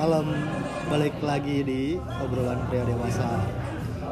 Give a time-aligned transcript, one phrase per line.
[0.00, 0.32] malam
[0.88, 3.36] balik lagi di obrolan pria dewasa.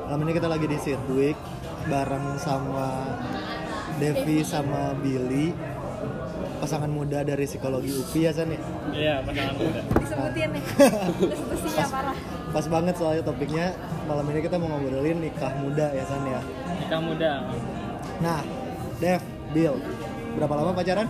[0.05, 1.33] Malam ini kita lagi di Sidwick
[1.89, 3.17] bareng sama
[3.97, 5.49] Devi sama Billy
[6.61, 8.61] pasangan muda dari psikologi UPI ya San ya?
[8.93, 9.81] Iya, pasangan muda.
[9.97, 10.65] disebutin nih
[11.33, 12.17] diskusinya parah
[12.53, 13.73] Pas banget soalnya topiknya
[14.05, 16.45] malam ini kita mau ngobrolin nikah muda ya San ya.
[16.85, 17.33] Nikah muda.
[18.21, 18.45] Nah,
[19.01, 19.25] Dev,
[19.57, 19.81] Bill,
[20.37, 21.09] berapa lama pacaran?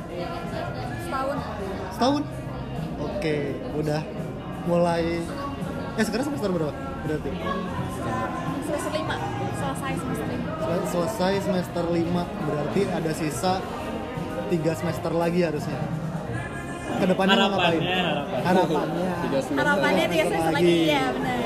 [1.03, 1.39] setahun
[1.99, 2.22] Setahun?
[2.99, 3.36] Oke,
[3.75, 4.03] udah
[4.64, 5.22] mulai
[5.94, 6.72] Eh sekarang semester berapa?
[7.00, 7.30] Berarti
[8.61, 9.16] semester lima
[9.54, 12.04] selesai semester lima Sel- selesai semester 5
[12.44, 13.52] berarti ada sisa
[14.49, 15.76] 3 semester lagi harusnya.
[16.90, 17.79] Ke depannya mau ngapain?
[17.79, 18.43] Harapannya, harapannya.
[18.43, 19.08] Harapannya.
[19.18, 19.58] Tiga semester.
[19.58, 20.72] harapannya tiga semester semester lagi.
[20.72, 21.36] lagi ya benar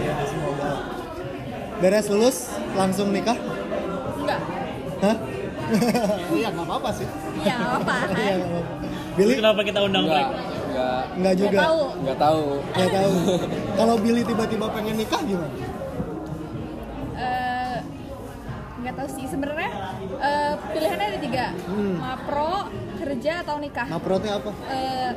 [0.00, 0.70] Ya, semoga.
[1.78, 2.36] Beres lulus
[2.72, 3.38] langsung nikah?
[4.16, 4.40] enggak
[5.00, 5.16] Hah?
[6.34, 7.06] Iya nggak apa-apa sih.
[7.40, 8.72] iya nggak apa Iya nggak apa-apa.
[9.10, 10.30] Jadi Billy kenapa kita undang mereka?
[10.70, 11.58] Enggak, nggak nggak juga.
[11.60, 12.44] tahu enggak tahu.
[12.70, 13.12] Nggak tahu.
[13.78, 15.54] Kalau Billy tiba-tiba pengen nikah gimana?
[17.14, 17.76] Eh,
[18.80, 19.70] nggak tahu sih sebenarnya
[20.16, 21.94] eh, pilihannya ada tiga Hmm.
[21.96, 22.56] mapro
[23.00, 24.50] kerja atau nikah Maprotnya apa?
[24.66, 25.10] Eh,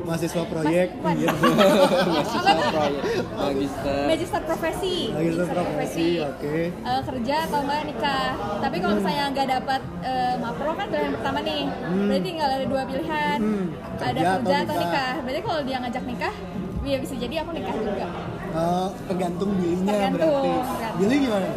[0.00, 0.88] Mahasiswa proyek.
[0.96, 3.02] mas- apa tuh Proyek,
[3.34, 3.96] magister.
[4.06, 6.56] magister profesi Magister profesi, oke.
[6.70, 8.28] Eh, kerja atau enggak nikah
[8.60, 11.62] tapi kalau misalnya nggak dapat eh, mapro kan pilihan pertama nih
[12.04, 14.82] berarti tinggal ada dua pilihan Hmm, ada kerja atau kerja atau nikah.
[14.84, 16.34] nikah berarti kalau dia ngajak nikah
[16.82, 18.06] ya bisa jadi aku nikah juga
[18.54, 20.50] Eh, tergantung Billy-nya Tergantung, berarti.
[20.70, 21.18] tergantung.
[21.18, 21.48] Gimana?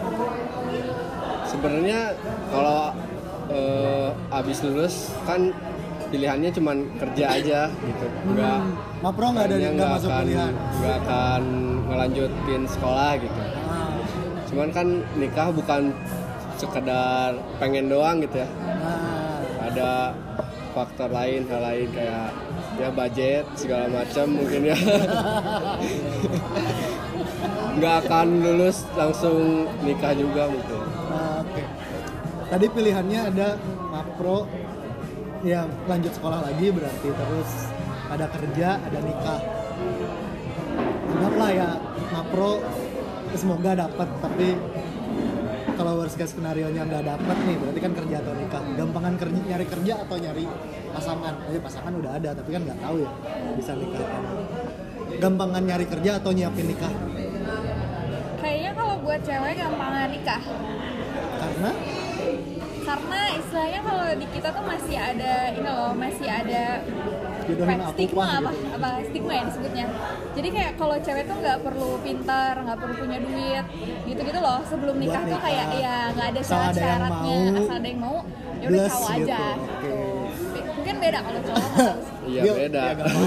[1.46, 2.00] Sebenarnya
[2.50, 2.82] kalau
[3.48, 5.42] eh, abis lulus kan
[6.08, 8.06] pilihannya cuman kerja aja gitu.
[8.28, 8.60] Enggak.
[8.64, 10.54] Hmm, Mapro nggak ada nggak masuk akan, pilihan.
[10.56, 11.42] Nggak akan
[11.88, 13.40] ngelanjutin sekolah gitu.
[13.68, 13.90] Ah,
[14.48, 14.88] Cuman kan
[15.20, 15.92] nikah bukan
[16.58, 18.50] sekedar pengen doang gitu ya.
[18.50, 20.16] nah, Ada
[20.74, 22.30] faktor lain, hal lain kayak
[22.78, 24.78] ya budget segala macam mungkin ya.
[27.78, 31.64] nggak akan lulus langsung nikah juga nah, oke.
[32.48, 33.60] Tadi pilihannya ada
[33.92, 34.50] Mapro,
[35.46, 37.52] ya lanjut sekolah lagi berarti terus
[38.08, 39.42] ada kerja, ada nikah.
[41.18, 41.70] Anggaplah ya
[42.14, 42.64] Mapro
[43.36, 44.56] semoga dapat tapi
[45.78, 48.64] kalau worst case skenario nya nggak dapat nih berarti kan kerja atau nikah.
[48.80, 50.46] Gampangan kerja nyari kerja atau nyari
[50.96, 51.34] pasangan.
[51.52, 53.10] Aja pasangan udah ada tapi kan nggak tahu ya
[53.60, 54.24] bisa nikah enggak.
[55.18, 56.94] gampangan nyari kerja atau nyiapin nikah?
[58.38, 60.42] Kayaknya kalau buat cewek gampangan nikah.
[61.38, 61.72] Karena
[62.88, 66.64] karena istilahnya kalau di kita tuh masih ada ini loh masih ada
[67.44, 68.68] jodohin stigma apa gitu.
[68.80, 69.86] apa stigma ya disebutnya
[70.40, 73.66] jadi kayak kalau cewek tuh nggak perlu pintar nggak perlu punya duit
[74.08, 75.44] gitu gitu loh sebelum Buat nikah, tuh nikah.
[75.44, 78.18] kayak ya nggak ada syarat-syaratnya asal ada yang mau
[78.58, 79.20] ya udah cowok gitu.
[79.28, 79.68] aja Oke.
[79.84, 80.72] gitu.
[80.80, 81.72] mungkin beda kalau cowok.
[82.28, 82.82] Iya beda.
[82.84, 83.24] ya, gampang.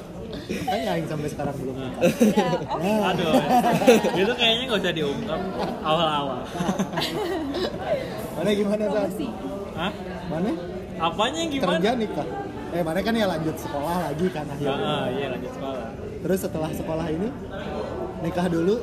[0.50, 3.32] kan yang sampai sekarang belum nikah ya oke Nah, Aduh,
[4.22, 5.40] itu kayaknya nggak usah diungkap
[5.82, 6.40] awal-awal.
[8.32, 9.26] Mana gimana promosi
[9.72, 9.92] Hah?
[10.26, 10.50] mana
[11.00, 11.70] Apanya yang gimana?
[11.74, 12.28] kerja nikah
[12.70, 15.86] eh mana kan ya lanjut sekolah lagi kan akhirnya Ah, iya lanjut sekolah.
[16.20, 17.28] terus setelah sekolah ini
[18.20, 18.74] nikah dulu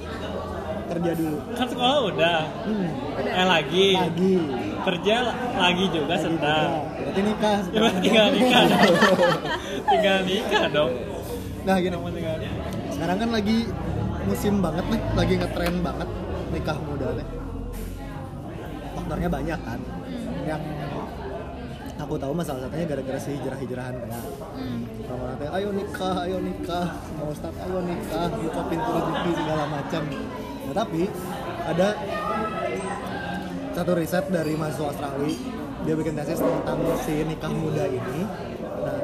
[0.87, 2.39] kerja dulu Kan sekolah udah.
[2.63, 2.87] hmm,
[3.19, 3.87] Eh lagi.
[3.93, 4.35] lagi
[4.79, 5.15] Kerja
[5.53, 6.71] lagi juga Lagi sedang.
[6.95, 7.95] berarti nikah Ya, sekarang.
[7.99, 8.95] tinggal nikah dong.
[9.91, 10.91] tinggal nikah dong.
[11.63, 11.97] nah gini
[12.89, 13.57] sekarang kan lagi
[14.23, 16.09] musim banget nih lagi ngetren banget
[16.49, 17.27] nikah muda teh
[19.07, 19.79] faktornya banyak kan.
[20.43, 20.61] Yang
[21.95, 24.23] aku tahu masalah satunya gara-gara si hijrah-hijrahan kayak
[24.57, 24.83] Hmm.
[25.07, 26.87] orang teh ayo nikah ayo nikah.
[27.15, 28.27] Mau ustad ayo nikah.
[28.35, 31.07] Buka pintu rezeki segala macam nah, tapi
[31.63, 31.87] ada
[33.71, 35.31] satu riset dari mahasiswa Australia.
[35.87, 38.27] Dia bikin tesis tentang si nikah muda ini.
[38.59, 38.99] Nah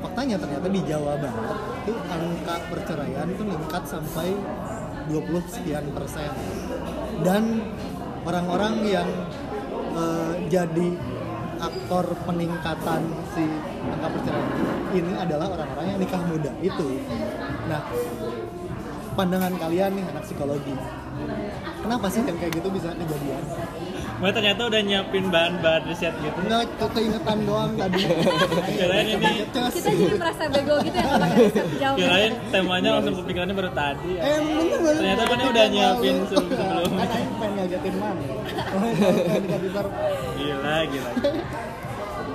[0.00, 4.32] faktanya ternyata di Jawa Barat itu angka perceraian itu meningkat sampai
[5.12, 6.32] 20 sekian persen.
[7.20, 7.60] Dan
[8.22, 9.08] orang-orang yang
[9.92, 10.88] eh, jadi
[11.58, 13.44] aktor peningkatan si
[13.86, 14.50] angka perceraian
[14.90, 16.88] ini adalah orang-orang yang nikah muda itu
[17.70, 17.82] nah
[19.12, 20.74] pandangan kalian nih anak psikologi
[21.78, 23.44] kenapa sih yang kayak gitu bisa kejadian
[24.22, 26.38] Gue ternyata udah nyiapin bahan-bahan riset gitu.
[26.46, 28.06] Enggak, itu keingetan doang tadi.
[28.70, 33.14] Kirain ini- kita jadi merasa bego gitu ya kalau pakai riset jauh Kirain temanya langsung
[33.18, 34.10] kepikirannya baru tadi.
[34.14, 34.22] ya.
[34.22, 34.94] Eh, bener bener.
[34.94, 36.71] Ternyata kan udah nyiapin sebelum.
[37.72, 38.20] Ngagetin mana?
[40.36, 41.10] Gila, gila.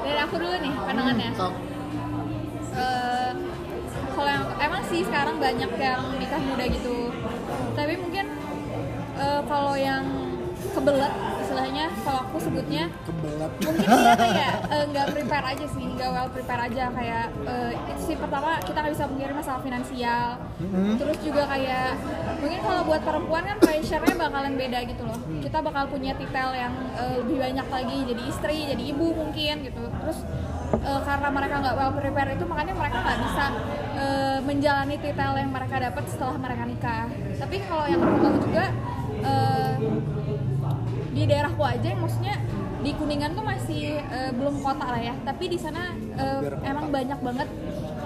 [0.02, 1.54] dari aku dulu nih pandangannya Sok.
[2.74, 3.32] Eh,
[4.18, 7.14] kalau yang emang sih sekarang banyak yang nikah muda gitu
[7.78, 8.26] tapi mungkin
[9.22, 10.10] eh, kalau yang
[10.74, 11.14] kebelet
[11.58, 16.30] istilahnya kalau aku sebutnya kebelat mungkin dia kayak eh, nggak prepare aja sih nggak well
[16.30, 20.28] prepare aja kayak eh, itu sih pertama kita nggak bisa mengirim masalah finansial
[20.58, 20.98] Mm-hmm.
[20.98, 21.94] terus juga kayak
[22.42, 25.42] mungkin kalau buat perempuan kan pressure-nya bakalan beda gitu loh Mm.
[25.42, 29.82] kita bakal punya titel yang eh, lebih banyak lagi jadi istri jadi ibu mungkin gitu
[30.02, 30.18] terus
[30.78, 33.46] eh, karena mereka nggak well prepare itu makanya mereka nggak bisa
[33.98, 37.06] eh, menjalani titel yang mereka dapat setelah mereka nikah
[37.38, 38.66] tapi kalau yang aku tahu juga
[39.22, 39.74] eh,
[41.18, 42.38] di daerahku aja yang maksudnya
[42.86, 45.14] di kuningan tuh masih eh, belum kota lah ya.
[45.26, 46.62] Tapi di sana kota.
[46.62, 47.50] emang banyak banget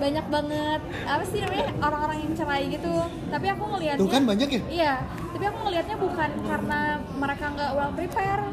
[0.01, 2.95] banyak banget apa sih namanya orang-orang yang cerai gitu.
[3.27, 4.61] Tapi aku ngelihatnya tuh kan banyak ya?
[4.71, 4.95] Iya.
[5.35, 6.79] Tapi aku ngelihatnya bukan karena
[7.19, 8.43] mereka nggak well prepare.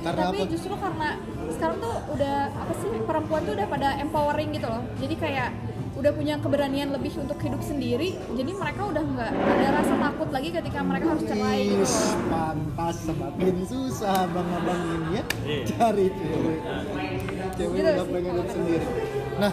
[0.00, 0.50] Karena tapi apa?
[0.50, 1.08] justru karena
[1.52, 4.82] sekarang tuh udah apa sih perempuan tuh udah pada empowering gitu loh.
[4.98, 5.48] Jadi kayak
[5.96, 10.48] udah punya keberanian lebih untuk hidup sendiri jadi mereka udah nggak ada rasa takut lagi
[10.50, 11.84] ketika mereka harus cerai gitu
[12.28, 15.64] pantas semakin susah bang abang ini ya Iya.
[15.70, 16.58] cari cewek.
[17.56, 18.86] Cewek Gitu udah pengen hidup sendiri.
[19.36, 19.52] nah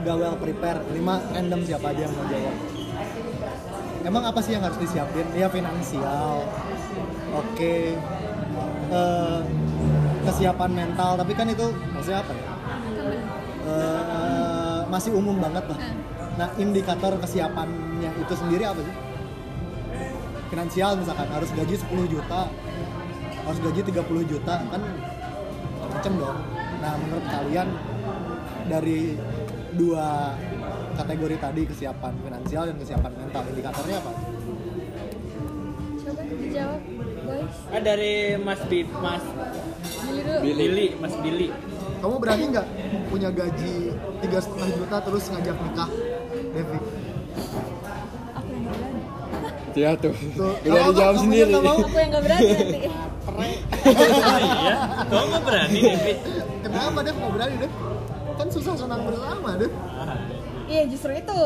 [0.00, 2.56] gak well prepare lima random siapa aja yang mau jawab?
[4.04, 5.24] Emang apa sih yang harus disiapin?
[5.32, 6.44] Ya finansial
[7.32, 7.76] oke
[8.86, 9.40] Eh,
[10.22, 12.44] kesiapan mental tapi kan itu maksudnya apa ya?
[13.64, 14.02] Eh,
[14.94, 15.98] masih umum banget lah Hmm.
[16.38, 18.94] nah indikator kesiapannya itu sendiri apa sih?
[20.50, 22.46] Finansial misalkan harus gaji 10 juta
[23.44, 24.82] harus gaji 30 juta kan
[25.84, 26.38] macam dong.
[26.78, 27.68] Nah menurut kalian
[28.64, 29.18] dari
[29.74, 30.32] dua
[30.94, 34.12] kategori tadi kesiapan finansial dan kesiapan mental indikatornya apa?
[35.98, 36.80] Coba dijawab
[37.24, 37.56] boys.
[37.68, 39.24] Ah dari Mas Bib, Mas
[40.40, 41.48] Billy Billy, Mas Billy.
[42.04, 42.66] Kamu berani nggak
[43.08, 45.90] punya gaji tiga setengah juta terus ngajak nikah
[46.52, 46.76] Devi?
[48.36, 49.00] Aku yang nggak berani.
[49.72, 50.12] Ya tuh.
[50.36, 51.52] Tuh, Udah kalau dijawab kamu sendiri.
[51.56, 54.76] mau, aku yang nggak berani nanti iya,
[55.08, 56.18] kamu nggak berani Fit?
[56.60, 57.14] kenapa Dev?
[57.16, 57.72] Nggak berani Dev.
[58.36, 59.72] Kan susah senang bersama Dev.
[60.68, 61.40] Iya justru itu.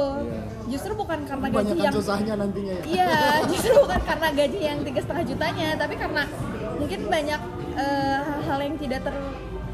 [0.75, 2.85] Justru bukan karena gaji yang susahnya nantinya ya.
[2.85, 3.15] Iya,
[3.55, 6.23] justru bukan karena gaji yang tiga setengah jutanya, tapi karena
[6.83, 7.41] mungkin banyak
[7.79, 9.07] eh, hal-hal yang tidak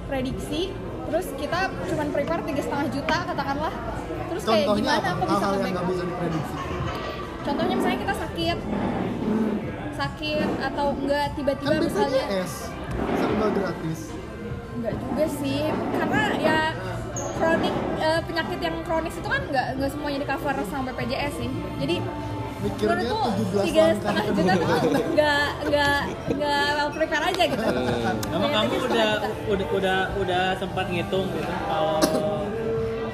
[0.04, 0.76] terprediksi.
[1.04, 3.74] Terus kita cuman prepare tiga setengah juta katakanlah.
[4.28, 6.56] Terus kayak contohnya gimana apa aku bisa hal-hal yang bisa diprediksi
[7.44, 8.58] Contohnya misalnya kita sakit,
[9.94, 12.52] sakit atau enggak kan tiba-tiba misalnya BPJS
[13.20, 14.00] serba gratis
[14.74, 16.58] enggak juga sih, karena ya
[17.38, 21.48] kronik eh, penyakit yang kronis itu kan enggak enggak semuanya di cover sama BPJS sih.
[21.78, 21.96] Jadi
[22.64, 25.98] mikirnya 17 tiga setengah ke juta tuh nggak nggak
[26.32, 27.62] nggak well prepare aja gitu.
[28.32, 29.10] Emang Kayak kamu udah
[29.46, 32.00] udah udah udah sempat ngitung gitu kalau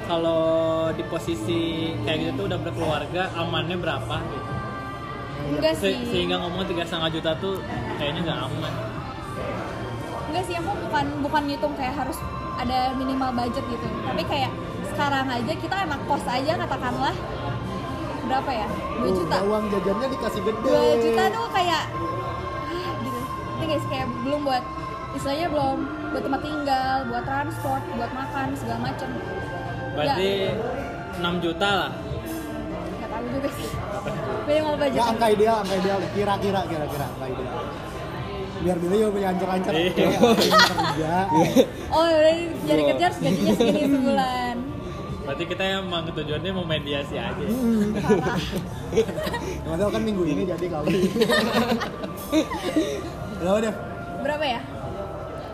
[0.07, 0.43] kalau
[0.91, 1.61] di posisi
[2.03, 4.49] kayak gitu tuh udah berkeluarga amannya berapa gitu.
[5.51, 7.59] enggak Se- sih sehingga ngomong tiga setengah juta tuh
[7.95, 8.73] kayaknya nggak aman.
[10.27, 12.17] enggak sih aku bukan bukan ngitung kayak harus
[12.55, 14.51] ada minimal budget gitu tapi kayak
[14.91, 17.15] sekarang aja kita enak kos aja katakanlah
[18.31, 18.67] berapa ya?
[18.71, 19.35] 2 Tuh, juta.
[19.43, 20.71] uang jajannya dikasih gede.
[20.71, 21.83] 2 juta tuh kayak
[22.71, 23.19] ah, gitu.
[23.59, 24.63] Ini guys kayak belum buat
[25.11, 25.77] istilahnya belum
[26.15, 29.09] buat tempat tinggal buat transport buat makan segala macem.
[29.91, 30.31] Berarti
[31.19, 31.91] 6 juta lah.
[32.95, 33.69] nggak tahu juga sih.
[34.47, 34.95] Minimal budget.
[34.95, 35.99] Ya angka ideal angka ideal.
[36.15, 37.63] Kira-kira kira-kira angka ideal.
[38.61, 39.89] Biar dulu yuk punya ancur-ancur Iya.
[40.21, 41.13] Oke, orang kerja
[41.91, 42.35] oh udah
[42.69, 44.50] jadi harus gajinya segini sebulan
[45.21, 47.45] Berarti kita emang tujuannya mau mediasi aja.
[49.61, 50.99] Nggak tahu kan minggu ini jadi kali
[53.37, 53.75] Berapa deh?
[54.21, 54.61] berapa ya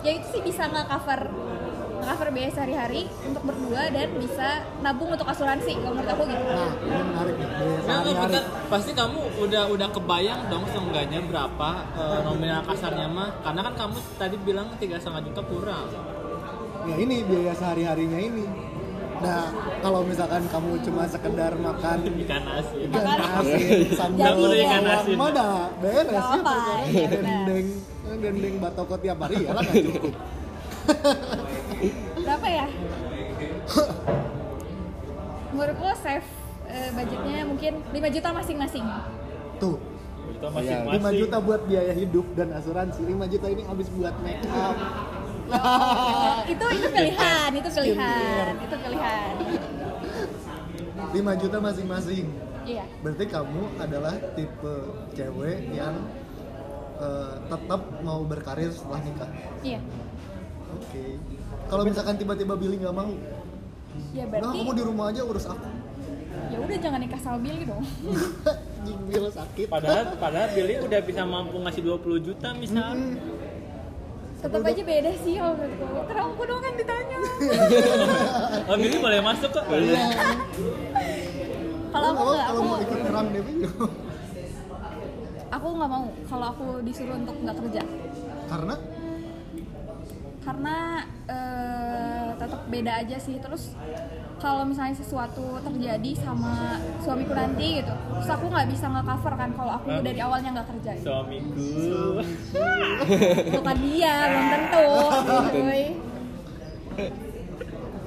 [0.04, 1.22] ya itu sih bisa nggak cover
[1.98, 4.48] cover biaya sehari-hari untuk berdua dan bisa
[4.78, 8.28] nabung untuk asuransi kalau menurut aku gitu Nah, ini menarik nih Biaya Nah, sehari-hari.
[8.28, 8.44] bentar.
[8.68, 13.98] pasti kamu udah udah kebayang dong seenggaknya berapa eh, nominal kasarnya mah karena kan kamu
[14.18, 15.88] tadi bilang tiga setengah juta kurang
[16.84, 18.44] Ya ini biaya sehari-harinya ini
[19.18, 19.50] Nah,
[19.82, 23.30] kalau misalkan kamu cuma sekedar makan ikan asin ikan Makan.
[23.42, 24.70] asin sambal ya.
[24.70, 25.16] bawang asin.
[25.18, 27.42] mah dah beres ya benar.
[27.50, 27.68] Gendeng,
[28.22, 30.14] gendeng batoko tiap hari ya lah cukup
[32.24, 32.66] berapa ya
[35.50, 36.28] menurutku save
[36.68, 38.86] eh, budgetnya mungkin 5 juta masing-masing
[39.58, 39.78] Tuh,
[40.40, 44.78] masing-masing 5 juta buat biaya hidup dan asuransi 5 juta ini habis buat make up
[46.54, 49.34] itu itu pilihan itu pilihan itu pilihan.
[51.08, 52.26] 5 juta masing-masing.
[52.68, 52.84] Iya.
[53.00, 54.76] Berarti kamu adalah tipe
[55.16, 55.96] cewek yang
[57.00, 59.32] eh, tetap mau berkarir setelah nikah?
[59.64, 59.80] Iya.
[60.76, 61.16] Oke.
[61.72, 63.16] Kalau misalkan tiba-tiba Billy nggak mau?
[64.14, 65.68] Ya nah berarti kamu di rumah aja urus aku.
[66.48, 67.84] Ya udah jangan nikah sama Billy dong.
[68.88, 69.68] Anjing, Bill sakit.
[69.68, 72.96] Padahal padahal Billy udah bisa mampu ngasih 20 juta misal.
[72.96, 73.20] Hmm.
[74.38, 77.18] Tetap aja beda sih kalau menurutku karena aku doang kan ditanya.
[78.68, 79.64] Oh, Billy boleh masuk kok.
[79.72, 80.12] Iya.
[81.88, 83.54] kalau aku Kalau nggak aku mau ikut perang Devi
[85.48, 86.06] aku nggak mau.
[86.28, 87.84] Kalau aku disuruh untuk nggak kerja.
[88.48, 88.76] Karena?
[90.44, 90.76] Karena
[91.28, 93.36] eh, tetap beda aja sih.
[93.40, 93.74] Terus
[94.38, 99.50] kalau misalnya sesuatu terjadi sama suamiku nanti gitu terus aku nggak bisa nge cover kan
[99.52, 100.92] kalau aku dari awalnya nggak kerja.
[100.94, 101.06] Gitu.
[101.06, 102.22] Suamiku.
[103.52, 104.86] bukan dia belum tentu.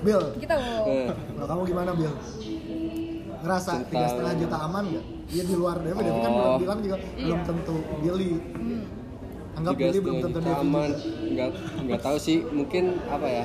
[0.01, 0.23] Bill.
[0.35, 0.57] Gitu.
[1.13, 2.15] Kalau kamu gimana Bill?
[3.41, 5.05] Ngerasa tiga setengah juta aman nggak?
[5.31, 6.37] Dia di luar Devi Devi kan Oh.
[6.37, 7.47] belum bilang juga belum Iya.
[7.47, 8.83] tentu Billy Hmm.
[9.57, 10.91] anggap Billy belum tentu Devi aman.
[11.31, 11.49] nggak
[11.85, 13.45] nggak tahu sih mungkin apa ya?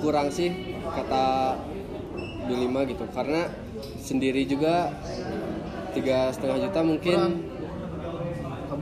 [0.00, 0.48] Kurang sih
[0.94, 1.56] kata
[2.50, 3.04] Bilima gitu.
[3.14, 3.46] Karena
[4.02, 4.90] sendiri juga
[5.94, 7.18] tiga setengah juta mungkin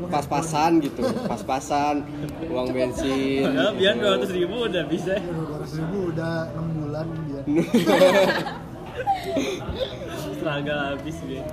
[0.09, 1.03] pas-pasan gitu.
[1.27, 2.07] Pas-pasan
[2.49, 3.45] uang bensin.
[3.49, 5.15] Padahal biar 200 ribu udah bisa.
[5.21, 7.43] dua ratus ribu udah enam bulan dia.
[10.38, 11.45] Struggle habis dia.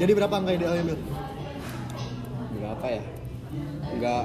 [0.00, 1.00] jadi berapa angka idealnya Bill
[2.56, 3.02] berapa ya
[3.98, 4.22] nggak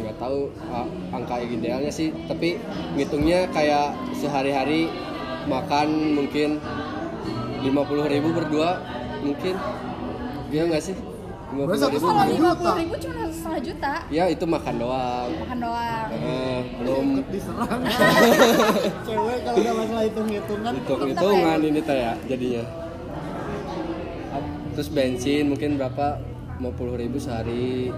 [0.00, 2.14] nggak tahu ah, angka idealnya sih.
[2.30, 2.56] Tapi
[2.96, 4.88] ngitungnya kayak sehari-hari
[5.50, 6.62] makan mungkin
[7.62, 8.82] 50.000 ribu berdua
[9.22, 9.54] mungkin.
[10.52, 10.96] Iya nggak sih?
[11.52, 13.92] Berarti 50.000 satu kalau setengah puluh ribu cuma setengah juta.
[14.08, 15.30] Ya itu makan doang.
[15.44, 16.08] Makan doang.
[16.08, 17.06] Eh, belum.
[17.28, 17.80] Diserang.
[19.06, 22.64] Cewek kalau udah masalah hitung hitungan hitung hitungan ini teh ya jadinya.
[24.72, 26.16] Terus bensin mungkin berapa?
[26.62, 27.90] 50.000 ribu sehari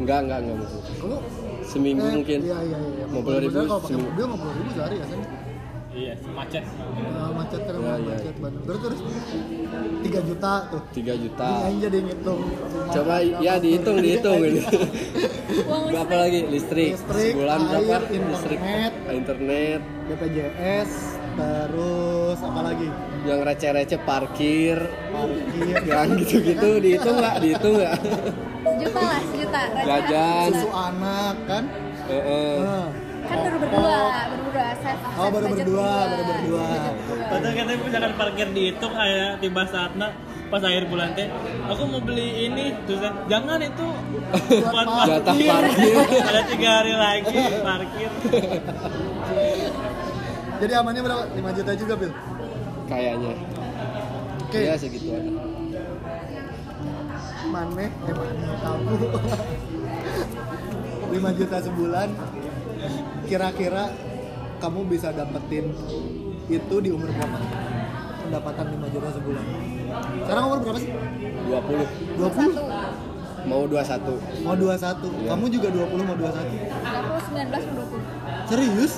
[0.00, 1.16] enggak enggak enggak mungkin kamu
[1.62, 4.08] seminggu eh, mungkin iya iya iya 50 ribu Padahal kalau pakai seminggu.
[4.08, 5.20] mobil lima puluh ribu sehari ya kan
[5.90, 6.62] Iya, macet.
[6.62, 8.14] Nah, macet kan Iya, iya.
[8.14, 9.00] macet Bandung terus terus
[10.00, 12.40] tiga juta tuh 3 juta ini aja dia ngitung
[12.88, 14.60] Coba ya dihitung dihitung ini.
[15.66, 16.90] uang Berapa listrik lagi listrik?
[16.94, 18.06] Listrik, Sebulan air, berapa?
[18.06, 18.30] internet.
[18.30, 18.60] Listrik,
[19.12, 20.90] internet, BPJS
[21.30, 22.88] terus apa lagi
[23.22, 24.78] yang receh-receh parkir,
[25.10, 27.34] parkir yang gitu-gitu dihitung nggak?
[27.40, 27.94] Dihitung nggak?
[29.80, 30.48] Jajan.
[30.50, 31.64] susu anak kan
[32.06, 32.56] Heeh.
[32.60, 32.88] Nah,
[33.22, 36.68] kan baru berdua baru berdua set Oh, baru berdua, baru berdua.
[37.22, 40.08] Padahal katanya misalkan parkir dihitung kayak tiba saatnya
[40.50, 41.30] pas akhir bulan teh
[41.64, 43.86] aku mau beli ini terus jangan itu
[44.66, 45.94] buat Jatah parkir parkir.
[46.26, 48.10] ada tiga hari lagi parkir
[50.58, 52.12] jadi amannya berapa 5 juta juga Bil
[52.84, 53.34] Kayaknya.
[54.42, 55.30] oke Ya segitu aja.
[57.50, 58.94] Maneh eh maneh kamu
[61.10, 62.08] 5 juta sebulan
[63.26, 63.84] kira-kira
[64.62, 65.74] kamu bisa dapetin
[66.46, 67.38] itu di umur berapa?
[68.20, 69.44] Pendapatan 5 juta sebulan.
[70.22, 70.90] Sekarang umur berapa sih?
[71.50, 74.44] 20 20 mau 21.
[74.44, 74.76] mau 21
[75.16, 75.28] Iya.
[75.32, 78.92] kamu juga 20 mau 21 aku 19 mau 20 serius?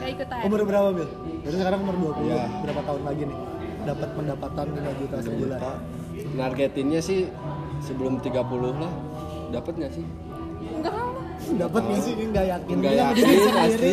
[0.00, 0.40] gak ikutan.
[0.46, 1.08] Umur berapa Bil?
[1.44, 2.46] Jadi sekarang umur 20 Iya.
[2.64, 3.38] berapa tahun lagi nih?
[3.80, 5.60] Dapat pendapatan 5 juta sebulan.
[6.36, 7.20] Nargetinnya sih
[7.80, 8.36] sebelum 30
[8.76, 8.92] lah.
[9.50, 10.06] Dapat nggak sih?
[10.70, 10.94] enggak
[11.58, 13.50] dapat nggak sih nggak yakin Nggak yakin, sendiri.
[13.58, 13.90] asli.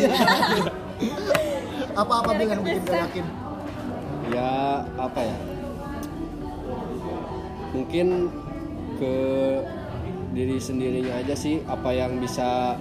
[1.98, 2.92] apa-apa Bil yang bikin Biasa.
[2.92, 3.26] gak yakin
[4.28, 4.52] Ya
[4.96, 5.38] apa ya?
[7.70, 8.08] Mungkin
[8.96, 9.14] ke
[10.32, 12.78] diri sendirinya aja sih apa yang bisa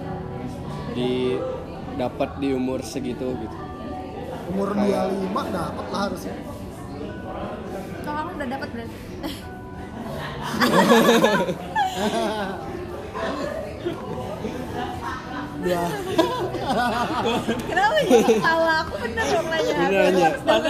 [0.93, 3.57] didapat di umur segitu gitu.
[4.47, 6.35] umur Kayak- 25 dapat lah harusnya
[7.99, 8.97] kalau kamu udah dapat berarti
[15.57, 15.83] dua
[17.71, 18.19] kenapa ya?
[18.27, 20.29] Ketawa aku bener dong nanya Bener nanya.
[20.43, 20.69] Mana,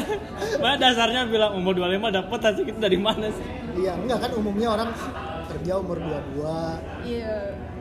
[0.61, 3.45] mana dasarnya bilang umur 25 dapat hasil itu dari mana sih?
[3.77, 4.89] iya enggak kan umumnya orang
[5.47, 7.35] kerja umur 22 iya.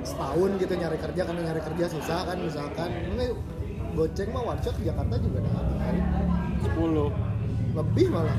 [0.07, 2.89] Setahun gitu nyari kerja karena nyari kerja susah kan misalkan.
[2.95, 3.27] Ini
[3.97, 6.01] goceng mah one shot di Jakarta juga dapat hari
[6.63, 7.77] 10.
[7.77, 8.37] lebih malah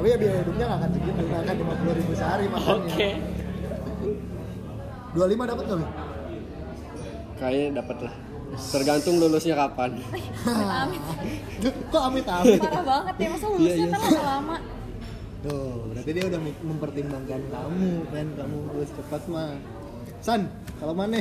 [0.00, 3.10] tapi ya biaya hidupnya nggak akan segitu nggak akan 50 ribu sehari makannya Oke.
[5.12, 5.92] 25 dapat nggak?
[7.36, 8.14] Kayaknya dapat lah.
[8.50, 9.90] Tergantung lulusnya kapan.
[10.80, 11.02] amit
[11.92, 13.92] kok amit amit parah banget ya masa Iya, lulusnya iya.
[13.92, 14.56] kan lama-lama
[15.40, 18.28] Tuh, berarti dia udah mempertimbangkan kamu, men.
[18.40, 19.52] Kamu lulus cepat mah.
[20.24, 20.48] San,
[20.80, 21.20] kalau mana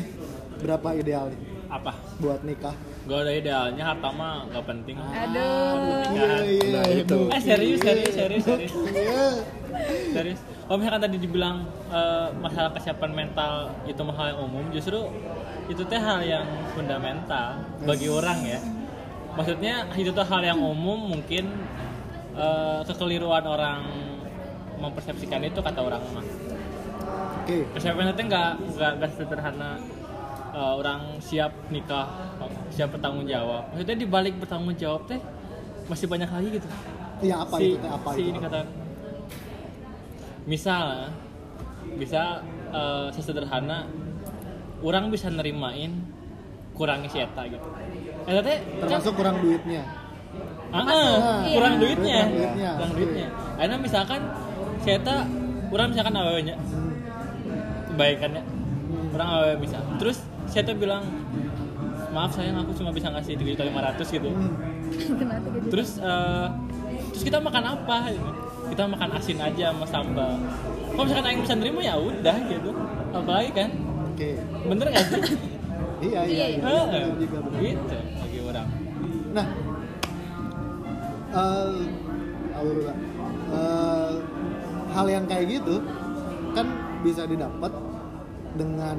[0.63, 1.39] berapa ideal nih?
[1.69, 1.93] Apa?
[2.17, 2.73] Buat nikah.
[3.05, 5.77] Gue ada idealnya harta mah nggak penting Aduh.
[6.09, 7.19] iya iya Nah, itu.
[7.29, 8.73] eh serius serius serius serius.
[8.89, 9.25] Iya.
[10.11, 10.39] serius.
[10.65, 11.55] Kalau misalkan tadi dibilang
[11.89, 13.53] eh, masalah kesiapan mental
[13.85, 14.99] itu hal yang umum justru
[15.65, 18.59] itu teh hal yang fundamental bagi orang ya.
[19.33, 21.45] Maksudnya itu tuh hal yang umum mungkin
[22.33, 23.81] eh, kekeliruan orang
[24.77, 26.25] mempersepsikan itu kata orang mah.
[27.41, 27.65] Oke.
[27.73, 28.49] Kesiapan itu nggak
[28.97, 29.77] nggak sederhana
[30.53, 32.07] eh, orang siap nikah
[32.73, 33.69] siap bertanggung jawab.
[33.73, 35.19] Maksudnya di balik bertanggung jawab teh
[35.89, 36.67] masih banyak lagi gitu.
[37.19, 37.89] Iya apa si, itu teh?
[37.91, 38.29] Apa si itu?
[38.31, 38.59] ini kata
[40.47, 40.83] misal
[41.97, 42.41] bisa
[42.71, 43.85] eh, sesederhana
[44.79, 45.91] orang bisa nerimain
[46.73, 47.67] kurangi si eta gitu.
[48.23, 49.83] Eta teh kan- termasuk kurang duitnya.
[50.69, 51.55] Ah, Masuk, ah, iya.
[51.57, 52.19] kurang duitnya.
[52.21, 52.69] Kurang duitnya.
[52.77, 53.27] kurang duitnya.
[53.57, 54.21] Karena misalkan
[54.85, 55.15] si eta
[55.73, 56.55] orang misalkan awalnya
[57.89, 58.43] kebaikannya
[59.17, 59.77] orang awalnya bisa.
[59.97, 60.17] Terus
[60.49, 61.05] si eta bilang
[62.09, 64.29] maaf sayang aku cuma bisa ngasih 3.500 gitu.
[64.33, 64.53] Hmm.
[65.21, 65.65] Kenapa gitu?
[65.69, 66.47] terus eh,
[67.13, 67.97] terus kita makan apa?
[68.09, 68.31] Gitu.
[68.69, 70.37] kita makan asin aja sama sambal.
[70.93, 72.69] Kalau misalkan Aing bisa nerima ya udah gitu.
[73.09, 73.69] Apalagi kan?
[74.13, 74.37] Oke.
[74.65, 75.21] Bener gak sih?
[75.99, 77.11] Iya iya iya.
[77.19, 78.67] Juga gitu bagi orang.
[79.35, 79.47] Nah,
[81.35, 82.93] eh Aurora,
[83.51, 84.13] eh,
[84.95, 85.83] hal yang kayak gitu
[86.55, 86.71] kan
[87.03, 87.71] bisa didapat
[88.55, 88.95] dengan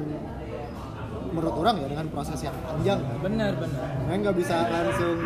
[1.31, 3.17] menurut orang ya dengan proses yang panjang kan.
[3.19, 5.17] bener bener Nah, nggak bisa langsung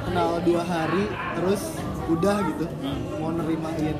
[0.00, 1.04] kenal dua hari
[1.34, 1.60] terus
[2.06, 2.98] udah gitu Hmm.
[3.18, 3.96] mau nerimain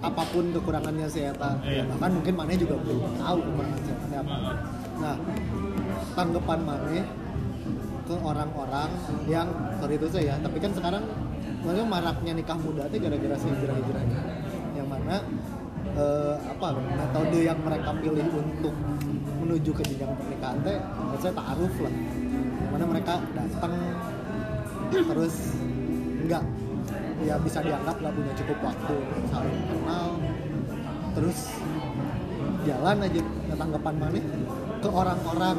[0.00, 1.84] apa pun kekurangannya si Eta Iya.
[1.86, 4.36] bahkan mungkin Mane juga belum tahu kekurangan si Eta apa.
[4.96, 5.16] Nah,
[6.14, 6.98] tanggapan Mane
[8.02, 8.90] ke orang-orang
[9.26, 9.46] yang
[9.78, 11.04] sorry itu saya ya, tapi kan sekarang
[11.60, 14.16] maksudnya maraknya nikah muda itu gara-gara si hijrah-hijrah ini.
[14.74, 15.16] Yang mana
[15.96, 18.74] eh, apa metode yang mereka pilih untuk
[19.40, 21.94] menuju ke jenjang pernikahan teh menurut saya taaruf lah.
[22.70, 23.74] Mana mereka datang
[24.90, 25.34] terus
[26.26, 26.42] enggak
[27.20, 28.96] ya bisa dianggap nggak punya cukup waktu
[29.28, 30.08] saling kenal
[31.12, 31.38] terus
[32.64, 33.20] jalan aja
[33.56, 34.20] tanggapan mana
[34.80, 35.56] ke orang-orang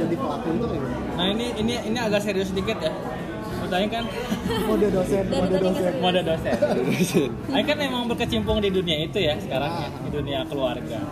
[0.00, 0.98] jadi pelaku itu gimana?
[1.16, 2.92] nah ini ini ini agak serius sedikit ya
[3.66, 4.04] Pertanyaan kan?
[4.70, 5.92] Mode dosen mode dosen.
[5.98, 6.54] Mode dosen.
[7.50, 11.02] Aing kan emang berkecimpung di dunia itu ya sekarang ya di dunia keluarga.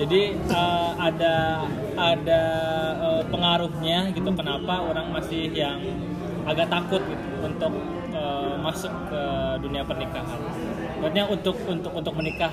[0.00, 1.68] Jadi eh, ada
[2.00, 2.42] ada
[2.96, 5.76] eh, pengaruhnya gitu kenapa orang masih yang
[6.48, 7.72] agak takut gitu untuk
[8.16, 9.22] eh, masuk ke
[9.60, 10.40] dunia pernikahan.
[11.04, 12.52] Maksudnya untuk untuk untuk menikah.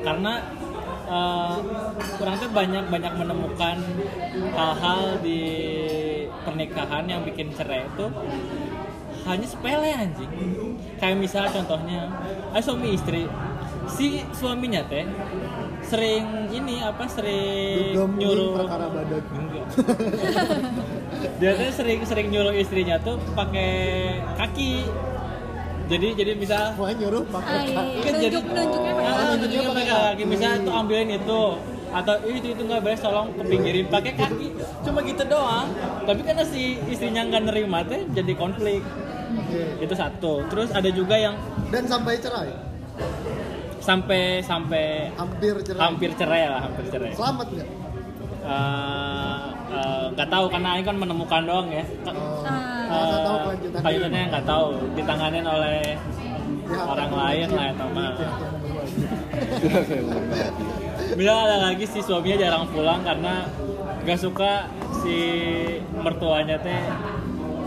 [0.00, 0.40] Karena
[1.04, 1.56] eh,
[2.16, 3.76] orang tuh banyak banyak menemukan
[4.56, 5.40] hal-hal di
[6.42, 8.06] pernikahan yang bikin cerai itu
[9.24, 10.30] hanya sepele anjing
[10.96, 12.12] kayak misal contohnya
[12.50, 13.24] ada suami istri
[13.86, 15.04] si suaminya teh
[15.82, 19.64] sering ini apa sering Dugem nyuruh perkara badan Enggak.
[21.40, 23.70] dia tuh sering sering nyuruh istrinya tuh pakai
[24.34, 24.84] kaki
[25.84, 27.98] jadi jadi bisa nyuruh pakai Ah, iya, kaki.
[28.00, 29.36] Kan jadi- Nunjuk, nunjuknya pakai Ah, kaki.
[29.36, 31.40] nunjuknya pakai kaki misalnya tuh ambilin itu
[31.94, 34.48] atau "Ih, itu itu nggak beres tolong kepinggirin pakai kaki
[34.82, 35.70] cuma gitu doang
[36.02, 38.82] tapi karena si istrinya nggak nerima teh jadi konflik
[39.32, 39.62] Oke.
[39.80, 41.34] itu satu terus ada juga yang
[41.68, 42.50] Dan sampai cerai.
[43.78, 45.80] sampai sampai Hampir cerai.
[45.80, 47.68] hampir cerai lah hampir cerai Selamat nggak?
[48.44, 52.42] Eh, eh, nggak tahu karena ini kan menemukan doang ya Oh.
[52.84, 53.80] Nggak tahu kelanjutannya.
[53.80, 55.80] kelanjutannya nggak tahu ditanganin oleh
[56.64, 59.08] Pihak orang lain lah atau mah Pihak yang berwajib.
[61.12, 63.44] Bila ada lagi si suaminya jarang pulang karena
[64.08, 64.72] gak suka
[65.04, 65.16] si
[66.00, 66.80] mertuanya teh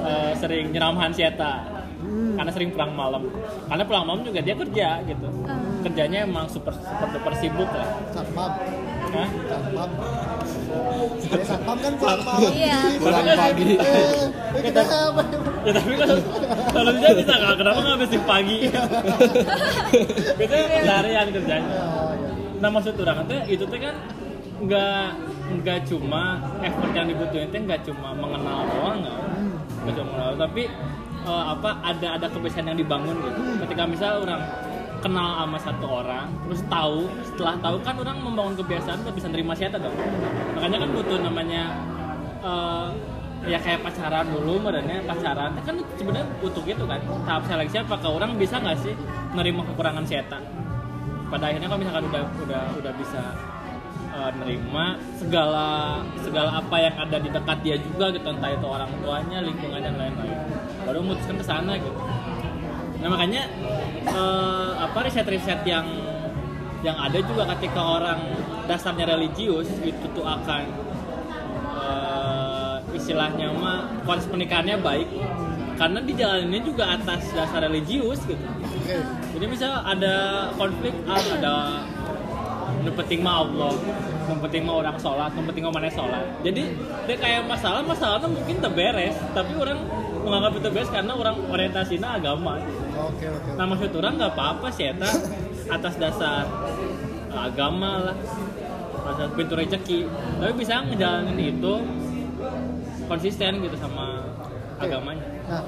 [0.05, 3.25] eh, sering nyeramhan si Eta karena sering pulang malam
[3.65, 5.27] karena pulang malam juga dia kerja gitu
[5.81, 8.51] kerjanya emang super super duper sibuk lah Satpam.
[9.07, 9.29] Hah?
[9.49, 9.89] Satpam.
[11.27, 12.51] Ya, satpam kan pulang malam.
[12.53, 12.79] Iya.
[13.01, 13.71] Pulang pagi.
[14.57, 15.23] Eh, eh, kenapa?
[15.67, 16.15] ya tapi kalau
[16.71, 18.57] kalau dia bisa nggak kenapa nggak besok pagi
[20.39, 21.96] biasanya seharian kerjanya iya.
[22.57, 23.95] Nah maksud orang teh itu teh kan
[24.57, 25.07] nggak
[25.61, 29.19] nggak cuma effort yang dibutuhin teh nggak cuma mengenal doang nggak
[29.85, 30.63] nggak cuma mengenal tapi
[31.27, 33.39] eh, apa ada ada kebiasaan yang dibangun gitu.
[33.67, 34.41] Ketika misal orang
[34.97, 39.53] kenal sama satu orang terus tahu setelah tahu kan orang membangun kebiasaan tuh bisa nerima
[39.53, 39.93] siapa dong.
[40.57, 41.63] Makanya kan butuh namanya
[42.41, 42.89] eh,
[43.45, 45.53] ya kayak pacaran dulu modalnya pacaran.
[45.61, 46.97] Kan sebenarnya butuh gitu kan
[47.29, 48.97] tahap seleksi apakah orang bisa nggak sih
[49.37, 50.41] nerima kekurangan sieta
[51.27, 53.21] pada akhirnya kalau misalkan udah udah udah bisa
[54.15, 54.85] uh, nerima
[55.19, 55.67] segala
[56.23, 59.95] segala apa yang ada di dekat dia juga gitu entah itu orang tuanya lingkungan dan
[59.99, 60.37] lain-lain
[60.87, 61.99] baru memutuskan ke sana gitu.
[62.97, 63.43] Nah makanya
[64.09, 65.85] uh, apa riset-riset yang
[66.85, 68.19] yang ada juga ketika orang
[68.69, 70.87] dasarnya religius itu tuh akan
[73.07, 75.07] istilahnya mah proses pernikahannya baik
[75.77, 78.41] karena dijalaninnya juga atas dasar religius gitu
[78.87, 78.95] Oke.
[79.35, 80.15] jadi misal ada
[80.55, 81.55] konflik ah, ada
[82.87, 83.75] penting mah Allah
[84.39, 86.71] penting mah orang sholat penting mah mana sholat jadi
[87.03, 89.83] dia kayak masalah masalahnya mungkin terberes tapi orang
[90.23, 92.59] menganggap itu beres karena orang orientasinya agama
[92.95, 93.49] Oke oke.
[93.59, 95.11] nah maksud orang nggak apa-apa sih eta
[95.67, 96.47] atas dasar
[97.31, 98.17] agama lah
[99.07, 99.99] atas pintu rezeki
[100.39, 101.73] tapi bisa ngejalanin itu
[103.07, 104.27] konsisten gitu sama
[104.77, 105.63] Agamanya Nah,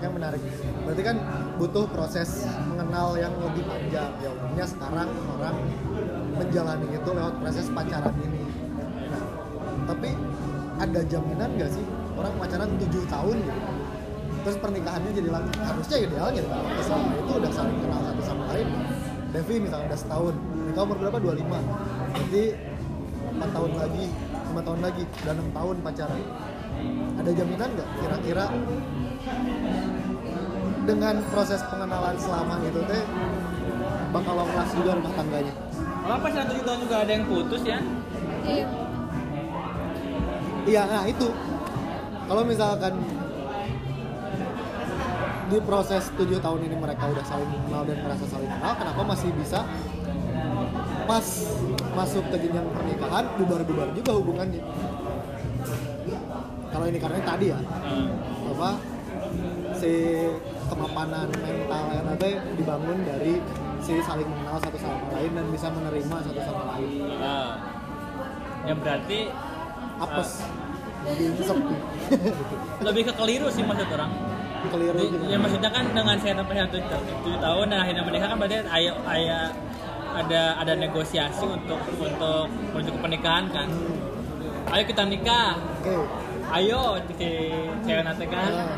[0.00, 0.40] yang menarik.
[0.88, 1.16] Berarti kan
[1.60, 4.08] butuh proses mengenal yang lebih panjang.
[4.24, 5.56] Ya umumnya sekarang orang
[6.32, 8.40] menjalani itu lewat proses pacaran ini.
[9.12, 9.22] Nah,
[9.84, 10.16] tapi
[10.80, 11.84] ada jaminan nggak sih
[12.16, 13.60] orang pacaran 7 tahun gitu?
[14.48, 16.80] Terus pernikahannya jadi lang harusnya idealnya kan?
[16.80, 18.68] selama itu udah saling kenal satu sama lain.
[19.28, 21.18] Devi misalnya udah setahun, nikah umur berapa?
[21.20, 21.52] 25
[22.16, 22.44] Berarti
[23.36, 24.04] 4 tahun lagi,
[24.56, 26.20] 5 tahun lagi, udah 6 tahun pacaran
[27.18, 28.44] ada jaminan nggak kira-kira
[30.88, 33.02] dengan proses pengenalan selama itu teh
[34.08, 35.52] bakal long last juga rumah tangganya?
[36.00, 37.78] Malah pas satu tahun juga ada yang putus ya?
[38.48, 38.66] Iya.
[40.64, 41.28] iya nah itu.
[42.28, 42.92] Kalau misalkan
[45.48, 49.32] di proses 7 tahun ini mereka udah saling kenal dan merasa saling kenal kenapa masih
[49.32, 49.64] bisa
[51.08, 51.24] pas
[51.96, 54.60] masuk ke jenjang pernikahan bubar-bubar juga hubungannya?
[54.60, 54.97] kalau
[56.88, 58.08] ini karena tadi ya Hmm.
[58.56, 58.70] apa
[59.76, 59.92] si
[60.68, 63.32] kemapanan mental yang nanti dibangun dari
[63.78, 67.08] si saling mengenal satu sama lain dan bisa menerima satu sama lain.
[67.16, 67.48] Nah,
[68.66, 69.30] yang berarti
[69.98, 70.30] apes.
[71.08, 71.76] jadi sepi.
[72.86, 74.12] Lebih ke keliru sih maksud orang.
[74.68, 74.98] Keliru
[75.30, 76.76] ya maksudnya kan dengan saya sampai satu
[77.22, 79.40] tujuh tahun dan akhirnya menikah kan berarti ayo ayo
[80.18, 83.68] ada ada negosiasi untuk untuk menuju ke pernikahan kan?
[84.74, 85.56] Ayo kita nikah.
[85.80, 87.28] Oke ayo si
[87.84, 88.52] cewek nanti kan?
[88.52, 88.76] Nah,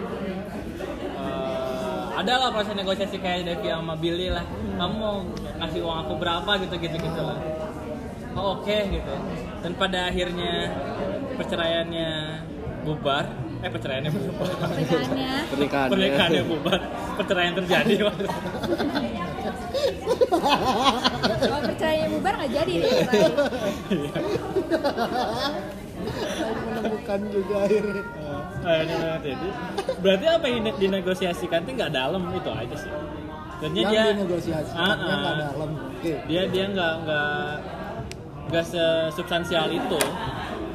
[1.20, 4.44] Eh, ada lah proses negosiasi kayak Devi sama Billy lah.
[4.80, 5.20] Kamu mau
[5.60, 7.36] ngasih uang aku berapa gitu gitu gitu lah.
[8.36, 9.14] Oh oke gitu.
[9.60, 10.72] Dan pada akhirnya
[11.36, 12.10] perceraiannya
[12.88, 13.28] bubar.
[13.60, 14.48] Eh perceraiannya bubar.
[14.48, 15.32] Pernikahannya.
[15.52, 15.92] pernikahannya.
[15.92, 16.80] Pernikahannya bubar.
[17.20, 17.94] Perceraian terjadi.
[21.40, 22.92] Kalau percaya bubar nggak jadi nih.
[27.10, 28.02] Menemukan juga akhirnya.
[28.60, 29.48] Akhirnya jadi
[29.98, 32.92] berarti apa yang dinegosiasikan itu nggak dalam itu aja sih.
[33.60, 35.18] Dan yang dia dinegosiasikannya Ah, ah.
[35.18, 35.70] nggak dalam.
[35.98, 36.12] Oke.
[36.30, 37.50] Dia dia nggak nggak
[38.50, 40.00] nggak sesubstansial itu.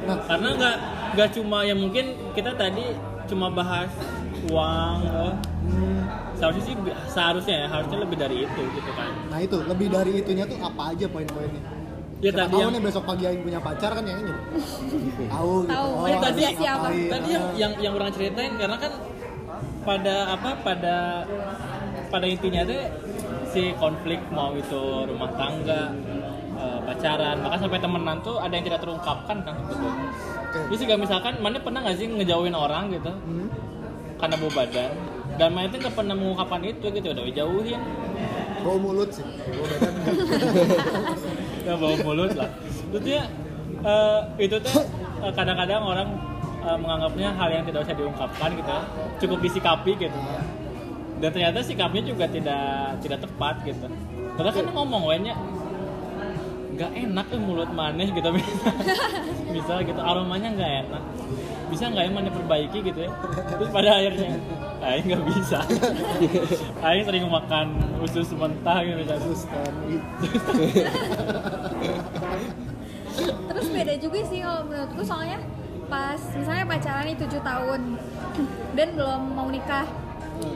[0.04, 0.20] Nah.
[0.28, 0.76] Karena nggak
[1.16, 2.04] nggak cuma ya mungkin
[2.36, 2.84] kita tadi
[3.26, 3.88] cuma bahas
[4.52, 5.32] uang eh,
[5.66, 6.00] hmm,
[6.38, 6.74] seharusnya sih
[7.10, 9.10] seharusnya ya harusnya lebih dari itu gitu kan.
[9.32, 9.56] Nah itu.
[9.64, 11.75] Lebih dari itunya tuh apa aja poin-poinnya
[12.16, 14.32] ya Siapa tadi tahu yang nih besok pagi Aing punya pacar kan yang ini?
[15.32, 15.68] Tahu gitu.
[15.68, 15.88] Tahu.
[15.92, 16.86] oh, Ya, tadi- siapa?
[16.86, 18.92] ngapain, tadi yang yang yang orang ceritain karena kan
[19.82, 20.96] pada apa pada
[22.06, 22.80] pada intinya tuh
[23.46, 25.92] si konflik mau itu rumah tangga
[26.56, 30.58] eh, pacaran bahkan sampai temenan tuh ada yang tidak terungkapkan kan sebetulnya oke.
[30.66, 33.12] Jadi juga misalkan mana pernah nggak sih ngejauhin orang gitu?
[33.12, 33.48] Hmm.
[34.16, 34.90] karena bau badan
[35.36, 37.80] dan mana itu nggak pernah mengungkapkan itu gitu udah dijauhin
[38.66, 39.26] bau mulut sih.
[41.66, 42.46] Ya bau mulut lah.
[42.94, 43.26] Tentunya
[43.82, 44.86] eh, itu tuh
[45.18, 46.08] eh, kadang-kadang orang
[46.62, 48.82] eh, menganggapnya hal yang tidak usah diungkapkan gitu ya.
[49.18, 50.18] cukup disikapi gitu.
[51.18, 53.90] Dan ternyata sikapnya juga tidak tidak tepat gitu.
[54.38, 55.34] Padahal kan ngomong wanya
[56.76, 58.30] nggak enak tuh mulut manis gitu.
[59.58, 59.98] Bisa gitu.
[59.98, 61.02] Aromanya nggak enak.
[61.66, 63.12] Bisa nggak emang diperbaiki gitu ya.
[63.58, 64.38] Terus pada akhirnya
[64.82, 65.58] Aing nggak bisa.
[66.86, 67.66] Aing sering makan
[68.04, 69.74] usus mentah gitu misalnya kan,
[73.48, 75.38] Terus beda juga sih kalau menurutku soalnya
[75.86, 77.80] pas misalnya pacaran nih 7 tahun
[78.74, 79.86] dan belum mau nikah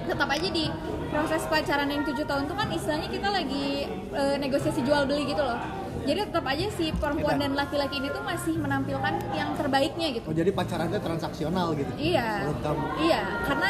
[0.04, 0.66] tetap aja di
[1.08, 5.40] proses pacaran yang 7 tahun tuh kan istilahnya kita lagi eh, negosiasi jual beli gitu
[5.40, 10.26] loh jadi tetap aja si perempuan dan laki-laki ini tuh masih menampilkan yang terbaiknya gitu
[10.26, 12.28] oh jadi pacarannya transaksional gitu Iya.
[12.98, 13.68] Iya, karena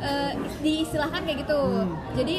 [0.00, 1.60] eh, diistilahkan kayak gitu.
[1.60, 1.94] Hmm.
[2.16, 2.36] Jadi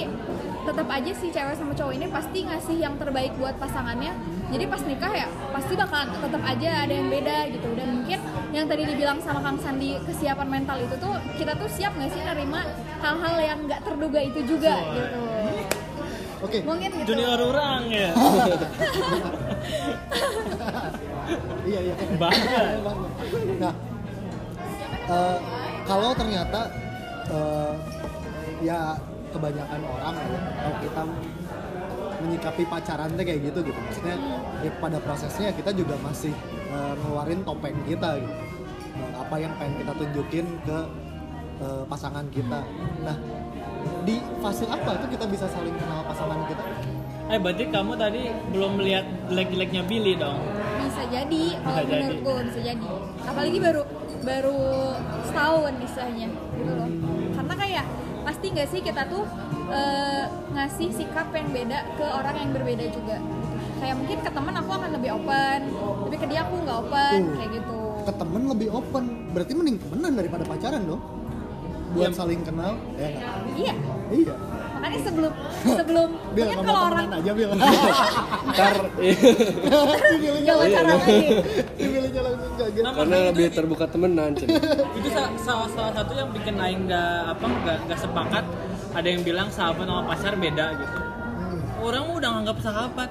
[0.61, 4.13] tetap aja si cewek sama cowok ini pasti ngasih yang terbaik buat pasangannya.
[4.51, 7.69] Jadi pas nikah ya pasti bakal tetap aja ada yang beda gitu.
[7.73, 8.19] Dan mungkin
[8.51, 12.21] yang tadi dibilang sama Kang Sandi kesiapan mental itu tuh kita tuh siap nggak sih
[12.21, 12.61] nerima
[12.99, 15.21] hal-hal yang nggak terduga itu juga gitu.
[16.41, 16.59] Oke.
[16.65, 17.05] Mungkin gitu.
[17.13, 18.11] junior orang ya.
[21.61, 21.95] Iya iya.
[22.17, 22.61] Bangga.
[23.61, 23.73] Nah
[25.07, 25.37] eh,
[25.87, 26.61] kalau ternyata
[27.31, 27.73] eh,
[28.65, 28.97] ya
[29.31, 31.01] kebanyakan orang ya, kalau kita
[32.21, 33.79] menyikapi pacaran tuh kayak gitu gitu.
[33.79, 34.15] Maksudnya
[34.61, 36.33] ya pada prosesnya kita juga masih
[36.69, 38.35] eh, ngeluarin topeng kita gitu.
[38.97, 40.79] Eh, apa yang pengen kita tunjukin ke
[41.63, 42.59] eh, pasangan kita.
[43.05, 43.17] Nah
[44.01, 46.63] di fase apa tuh kita bisa saling kenal pasangan kita
[47.31, 50.35] Eh berarti kamu tadi belum melihat jelek-jeleknya Billy dong?
[50.83, 51.93] bisa jadi kalau Bisa jadi.
[51.95, 52.87] menurutku bisa jadi
[53.23, 53.81] apalagi baru
[54.21, 54.59] baru
[55.23, 56.89] setahun istilahnya gitu loh
[57.31, 57.85] karena kayak
[58.21, 59.23] pasti nggak sih kita tuh
[59.71, 63.17] eh, ngasih sikap yang beda ke orang yang berbeda juga
[63.79, 65.59] kayak mungkin ke teman aku akan lebih open
[66.03, 67.33] tapi ke dia aku nggak open Tuh.
[67.39, 71.01] kayak gitu ke temen lebih open berarti mending temenan daripada pacaran dong
[71.91, 72.15] buat Iya.
[72.15, 73.09] saling kenal ya
[73.53, 73.73] iya.
[74.09, 74.35] Iya.
[74.81, 75.31] Makanya sebelum
[75.77, 77.49] sebelum Bil ngomong kalau orang aja Bil.
[78.49, 81.19] Ntar Pilihnya nggak pacaran lagi.
[81.75, 82.49] Pilihnya langsung
[82.81, 84.31] Nah, karena lebih itu- terbuka temenan
[84.97, 88.45] itu sa- salah, salah satu yang bikin Aing nggak apa nggak nggak sepakat.
[88.91, 90.97] Ada yang bilang sahabat sama pacar beda gitu.
[91.79, 93.09] Orang mah udah nganggap sahabat.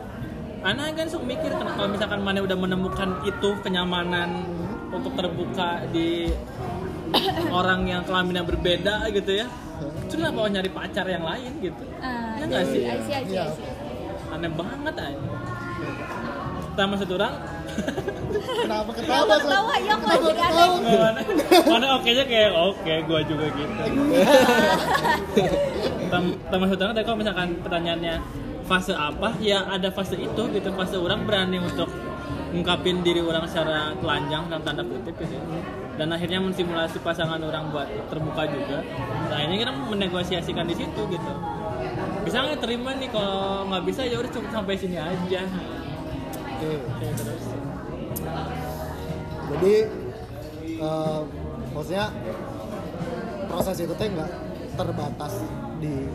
[0.60, 4.44] Karena kan suka mikir kalau misalkan mana udah menemukan itu kenyamanan
[4.90, 6.28] untuk terbuka di
[7.50, 9.46] orang yang kelaminnya berbeda gitu ya
[10.02, 12.82] terus kenapa mau nyari pacar yang lain gitu ah Ya nggak sih?
[12.82, 13.68] I see, I see, I see.
[14.30, 15.20] aneh banget aja
[16.70, 17.34] kita maksud orang
[18.56, 19.42] kenapa Kenapa ketawa Sat?
[19.42, 19.72] ketawa?
[19.76, 20.76] Ya, kok Kenapa jadi ketawa?
[20.80, 21.20] mana
[21.66, 23.74] mana oke nya kayak oke gua juga gitu
[26.08, 28.14] Tam- termasuk orang tadi kalau misalkan pertanyaannya
[28.64, 31.90] fase apa ya ada fase itu gitu fase orang berani untuk
[32.50, 35.38] ngungkapin diri orang secara telanjang dan tanda kutip gitu.
[36.00, 38.80] Dan akhirnya mensimulasi pasangan orang buat terbuka juga.
[39.28, 41.32] Nah ini kita menegosiasikan di situ gitu.
[42.24, 43.12] Bisa nggak terima nih?
[43.12, 45.44] Kalau nggak bisa ya udah cukup sampai sini aja.
[46.56, 46.72] Oke.
[46.96, 47.44] Kayak terus.
[49.52, 49.74] Jadi
[50.80, 51.20] eh,
[51.76, 52.06] maksudnya
[53.52, 54.30] proses itu teh nggak
[54.80, 55.44] terbatas
[55.84, 56.08] di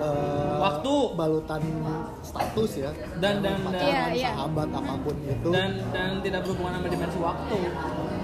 [0.00, 0.94] eh, Waktu.
[1.14, 1.62] balutan
[2.20, 2.90] status ya.
[3.16, 4.30] Dan- dan- dan- Pacaran, Iya, iya.
[4.34, 5.48] sahabat apa pun itu.
[5.52, 7.58] Dan dan tidak berhubungan sama dimensi waktu.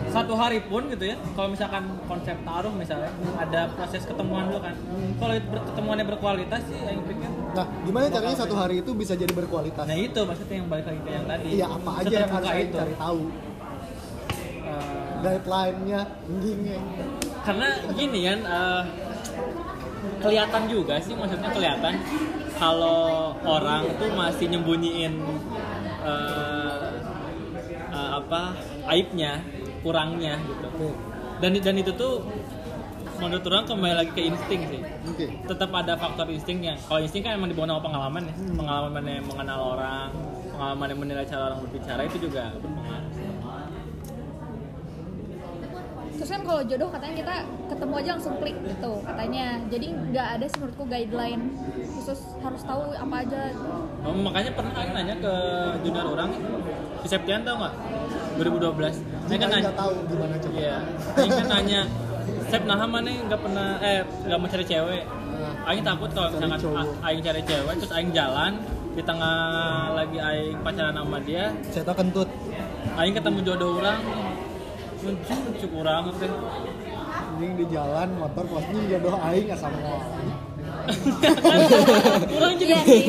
[0.07, 4.73] Satu hari pun gitu ya kalau misalkan konsep taruh misalnya ada proses ketemuan dulu kan.
[5.21, 5.35] Kalau
[5.67, 7.29] ketemuannya berkualitas sih yang pikir.
[7.53, 9.85] Nah gimana caranya satu hari itu bisa jadi berkualitas?
[9.85, 11.47] Nah itu maksudnya yang balik lagi ke yang tadi.
[11.53, 12.77] Iya apa aja yang harus itu.
[12.79, 13.21] cari tahu?
[14.67, 16.01] Eh, guideline-nya
[17.43, 18.83] karena gini kan eh,
[20.21, 21.95] kelihatan juga sih maksudnya kelihatan
[22.57, 25.13] kalau orang tuh masih nyembunyiin
[26.05, 26.89] eh,
[27.93, 28.57] eh, apa
[28.89, 29.45] aibnya
[29.85, 30.93] kurangnya gitu.
[31.37, 32.25] Dan dan itu tuh
[33.17, 34.81] menurut orang kembali lagi ke insting sih.
[35.09, 35.27] Oke.
[35.45, 38.35] Tetap ada faktor instingnya kalau insting kan emang dibawa sama pengalaman ya.
[38.57, 40.09] Pengalaman yang mengenal orang
[40.57, 43.16] pengalaman yang menilai cara orang berbicara itu juga berpengaruh
[46.17, 47.35] Terus kan kalau jodoh katanya kita
[47.69, 49.47] ketemu aja langsung klik gitu katanya.
[49.69, 51.43] Jadi nggak ada sih menurutku guideline
[51.97, 53.43] khusus harus tahu apa aja.
[54.03, 55.35] Oh, makanya pernah Aing nanya ke
[55.85, 56.31] junior orang
[57.05, 57.75] di Septian tau nggak?
[58.37, 60.57] 2012 Aing kan nanya tahu gimana coba.
[60.57, 60.79] Iya.
[61.21, 61.81] Aing kan nanya
[62.47, 65.03] Sep nah mana nggak pernah eh nggak mau cari cewek?
[65.07, 66.61] Nah, Aing takut kalau misalkan
[67.05, 68.53] Aing cari cewek terus Aing jalan
[68.97, 69.37] di tengah
[69.93, 72.29] lagi Aing pacaran sama dia saya tahu kentut.
[72.97, 74.01] Aing ketemu jodoh orang
[75.07, 76.31] muncul muncul orang teh
[77.07, 79.79] anjing di jalan motor posnya jodoh aing nggak sama
[82.37, 82.81] orang jadi Iya.
[82.87, 83.05] sih.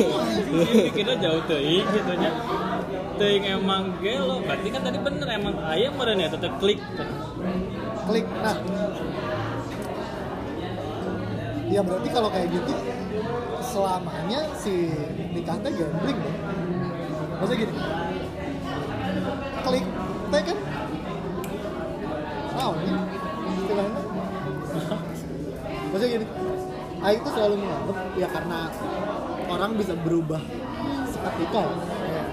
[0.90, 2.30] pikirnya jauh tuh gitu nya.
[3.18, 4.42] Teuing emang gelo.
[4.42, 6.82] Berarti kan tadi bener emang ayam meren ya tetep klik.
[8.10, 8.26] Klik.
[8.42, 8.58] Nah.
[11.70, 12.72] Ya berarti kalau kayak gitu
[13.62, 14.90] selamanya si
[15.30, 16.38] nikah teh gambling dong.
[17.38, 17.74] Maksudnya gini.
[19.62, 19.86] Klik
[20.34, 20.57] teh kan
[27.08, 28.68] Aing tuh selalu menganggap ya karena
[29.48, 30.42] orang bisa berubah
[31.08, 31.64] seketika
[32.04, 32.24] ya.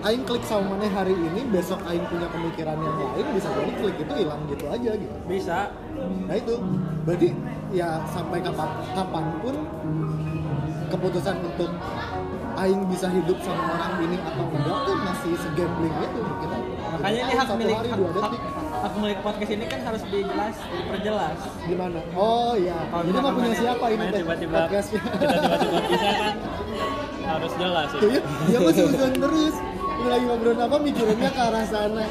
[0.00, 3.96] Aing klik sama mana hari ini, besok Aing punya pemikiran yang lain, bisa jadi klik
[4.00, 5.16] itu hilang gitu aja gitu.
[5.30, 5.70] bisa
[6.26, 6.54] Nah itu,
[7.06, 7.30] berarti
[7.70, 9.54] ya sampai kapan kapan pun
[10.90, 11.70] keputusan untuk
[12.58, 16.56] Aing bisa hidup sama orang ini atau enggak tuh masih segambling itu kita.
[16.90, 18.32] makanya ini hak milik hari hak, dua hak,
[18.80, 21.38] hak milik podcast ini kan harus dijelas diperjelas
[21.68, 22.00] gimana?
[22.16, 25.00] Oh iya, Kalau jadi mau punya siapa ini mana teh tiba-tiba podcastnya?
[25.04, 26.36] kita tiba-tiba bisa kan
[27.20, 29.54] harus jelas ya Iya, dia masih usaha terus.
[30.00, 32.04] Ini lagi ngobrol apa mikirinnya ke arah sana.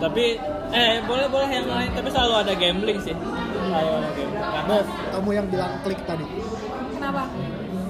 [0.00, 0.24] tapi
[0.72, 5.30] eh boleh boleh yang lain tapi selalu ada gambling sih selalu ada gambling Bev, kamu
[5.34, 6.24] yang bilang klik tadi.
[6.96, 7.22] Kenapa?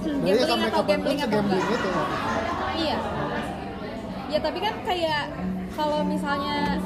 [0.02, 1.90] Gambling sampai atau kapan pun gambling itu.
[2.80, 2.98] Iya.
[4.30, 5.22] Ya tapi kan kayak
[5.74, 6.78] kalau misalnya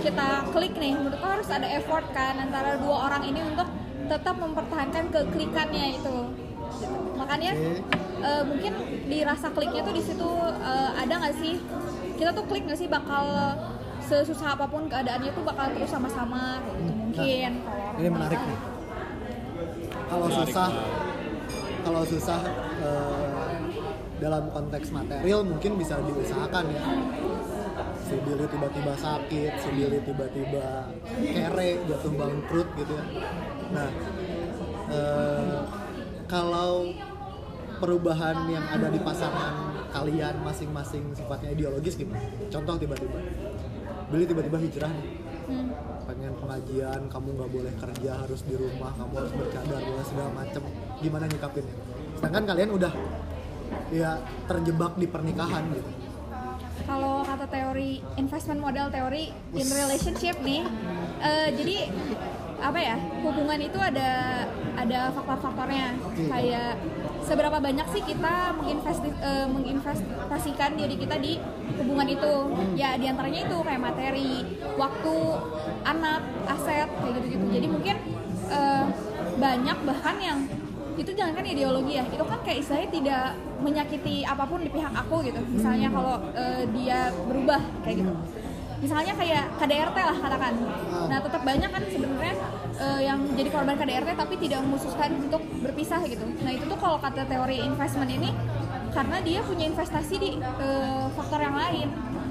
[0.00, 3.68] kita klik nih, menurutku harus ada effort kan antara dua orang ini untuk
[4.08, 6.16] tetap mempertahankan keklikannya itu.
[6.80, 6.98] Gitu.
[7.20, 7.72] Makanya Oke.
[8.24, 8.72] eh, mungkin
[9.06, 11.54] di rasa kliknya tuh di situ eh, ada nggak sih?
[12.16, 13.54] Kita tuh klik nggak sih bakal
[14.10, 18.40] sesusah apa pun keadaannya tuh bakal terus sama-sama kayak gitu mungkin kalau orang Ini menarik
[18.42, 18.58] nih.
[20.10, 20.68] Kalau susah,
[21.86, 22.40] kalau susah
[22.82, 23.56] eh,
[24.18, 26.82] dalam konteks material mungkin bisa diusahakan ya.
[28.10, 30.90] Si Billy tiba-tiba sakit, si Billy tiba-tiba
[31.22, 33.04] kere, jatuh bangkrut gitu ya.
[33.70, 33.90] Nah,
[34.90, 35.62] eh,
[36.26, 36.90] kalau
[37.78, 42.26] perubahan yang ada di pasangan kalian masing-masing sifatnya ideologis gimana?
[42.50, 43.22] Contoh tiba-tiba,
[44.10, 45.66] Billy tiba-tiba hijrah nih, Hmm.
[46.06, 50.62] pengen pengajian kamu nggak boleh kerja harus di rumah kamu harus bercadar boleh segala macem
[51.02, 51.74] gimana nyikapinnya
[52.14, 52.92] sedangkan kalian udah
[53.90, 55.90] ya terjebak di pernikahan gitu
[56.86, 60.64] kalau kata teori investment model teori in relationship nih
[61.20, 61.76] eh, jadi
[62.60, 64.44] apa ya hubungan itu ada
[64.76, 65.96] ada faktor-faktornya.
[66.28, 66.76] Kayak
[67.24, 71.40] seberapa banyak sih kita menginvesti, eh, menginvestasikan diri kita di
[71.80, 72.34] hubungan itu?
[72.76, 74.44] Ya di antaranya itu kayak materi
[74.76, 75.16] waktu
[75.84, 77.44] anak aset kayak gitu-gitu.
[77.48, 77.96] Jadi mungkin
[78.52, 78.84] eh,
[79.40, 80.38] banyak bahkan yang
[81.00, 82.04] itu jangan kan ideologi ya.
[82.04, 83.24] Itu kan kayak istilahnya tidak
[83.64, 85.40] menyakiti apa pun di pihak aku gitu.
[85.48, 88.12] Misalnya kalau eh, dia berubah kayak gitu.
[88.80, 90.52] Misalnya kayak KDRT lah katakan.
[91.08, 92.34] Nah tetap banyak kan sebenarnya
[92.76, 96.24] eh, yang jadi korban KDRT tapi tidak memutuskan untuk berpisah gitu.
[96.44, 98.30] Nah itu tuh kalau kata teori investment ini
[98.90, 101.88] karena dia punya investasi di eh, faktor yang lain.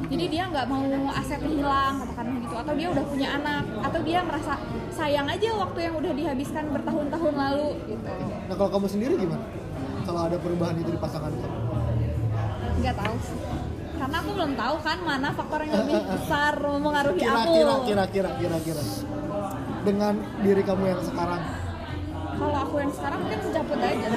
[0.10, 0.82] Jadi dia nggak mau
[1.14, 2.56] asetnya hilang katakan gitu.
[2.58, 3.64] Atau dia udah punya anak.
[3.86, 4.58] Atau dia merasa
[4.90, 8.10] sayang aja waktu yang udah dihabiskan bertahun-tahun lalu gitu
[8.50, 9.46] nah kalau kamu sendiri gimana?
[10.04, 11.58] Kalau ada perubahan itu di pasangan kamu?
[12.82, 13.40] Nggak tahu sih.
[14.00, 17.54] Karena aku belum tahu kan mana faktor yang lebih besar mempengaruhi aku.
[17.54, 17.76] kira-kira
[18.10, 18.84] kira-kira kira-kira
[19.86, 21.42] dengan diri kamu yang sekarang?
[22.40, 24.08] Kalau aku yang sekarang mungkin cabut aja.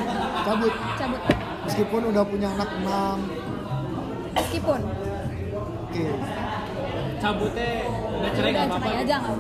[0.47, 0.73] Cabut?
[0.97, 1.21] Cabut.
[1.63, 3.19] Meskipun udah punya anak enam.
[4.33, 4.81] Meskipun.
[5.83, 6.05] Oke.
[7.21, 8.87] Cabutnya udah cerai nggak apa-apa?
[8.89, 9.37] cerai aja nggak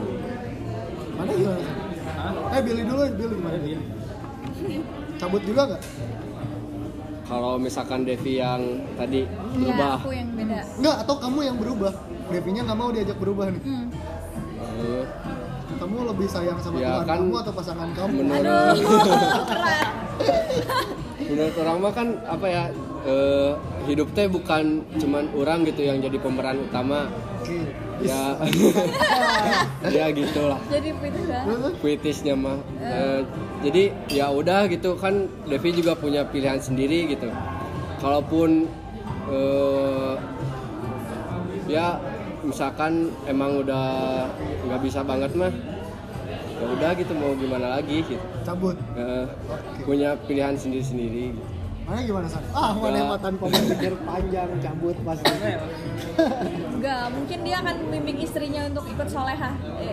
[1.12, 1.64] mana gimana?
[2.18, 2.54] Hah?
[2.56, 3.34] eh Billy dulu Billy.
[3.38, 4.01] Gimana Billy
[5.18, 5.82] cabut juga nggak?
[7.22, 8.60] Kalau misalkan Devi yang
[8.98, 10.58] tadi ya berubah, aku yang beda.
[10.82, 11.92] Nggak atau kamu yang berubah.
[12.28, 13.62] Devinya nggak mau diajak berubah nih.
[13.62, 13.86] Hmm.
[14.62, 15.04] eh,
[15.80, 18.14] kamu lebih sayang sama Ya, Tuhan kan kamu atau pasangan kamu?
[18.22, 18.88] menurut aduh
[19.48, 19.88] berat.
[21.22, 22.64] Menurut orang mah kan apa ya
[23.08, 23.50] eh,
[23.88, 27.08] hidup teh bukan cuman orang gitu yang jadi pemeran utama.
[27.40, 28.22] Oke ya.
[29.90, 30.62] Ya gitulah.
[30.70, 31.10] Jadi kan
[31.58, 31.74] Terus?
[31.82, 32.58] puitisnya mah.
[32.78, 33.20] Eh,
[33.66, 33.82] jadi
[34.14, 34.94] ya udah gitu.
[34.94, 37.26] Kan Devi juga punya pilihan sendiri gitu.
[37.98, 38.70] Kalaupun
[39.26, 40.14] eh,
[41.66, 41.98] ya
[42.46, 44.26] misalkan emang udah
[44.66, 45.50] nggak bisa banget mah
[46.62, 47.12] ya udah gitu.
[47.18, 48.26] Mau gimana lagi gitu.
[48.46, 48.78] Cabut.
[48.94, 49.26] Eh,
[49.82, 51.61] punya pilihan sendiri sendiri gitu.
[51.92, 55.28] Mana gimana san ah mana yang tanpa berpikir panjang cabut pasti
[56.80, 59.92] enggak mungkin dia akan membimbing istrinya untuk ikut soleha Eh,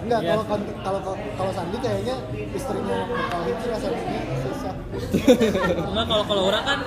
[0.00, 0.30] Enggak, Iya.
[0.32, 1.00] kalau kon- kalau
[1.38, 2.16] kalau Sandi kayaknya
[2.50, 4.74] istrinya bakal hijrah Sandinya susah.
[5.86, 6.78] Cuma kalau kalau orang kan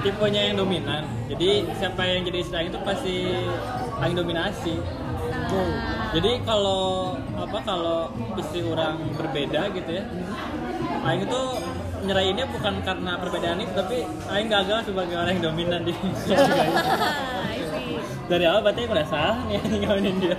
[0.00, 1.02] tipenya yang dominan.
[1.26, 3.16] Jadi siapa yang jadi istri itu pasti
[3.98, 4.78] paling dominasi.
[4.78, 5.68] nah,
[6.14, 7.98] Jadi kalau apa kalau
[8.38, 10.04] istri orang berbeda gitu ya,
[11.02, 11.40] Aing itu
[12.02, 13.96] nyerahinnya bukan karena perbedaan itu, tapi
[14.30, 15.94] Aing gagal sebagai orang yang dominan di.
[18.30, 20.36] Dari awal berarti aku udah salah nih ngawinin dia.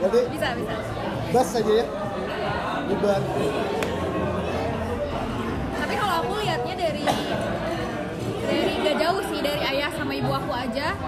[0.00, 0.74] Berarti bisa bisa
[1.30, 1.86] gas saja ya.
[2.90, 3.22] Bubar.
[5.78, 7.06] tapi kalau aku lihatnya dari
[8.50, 10.98] dari gak jauh sih dari ayah sama ibu aku aja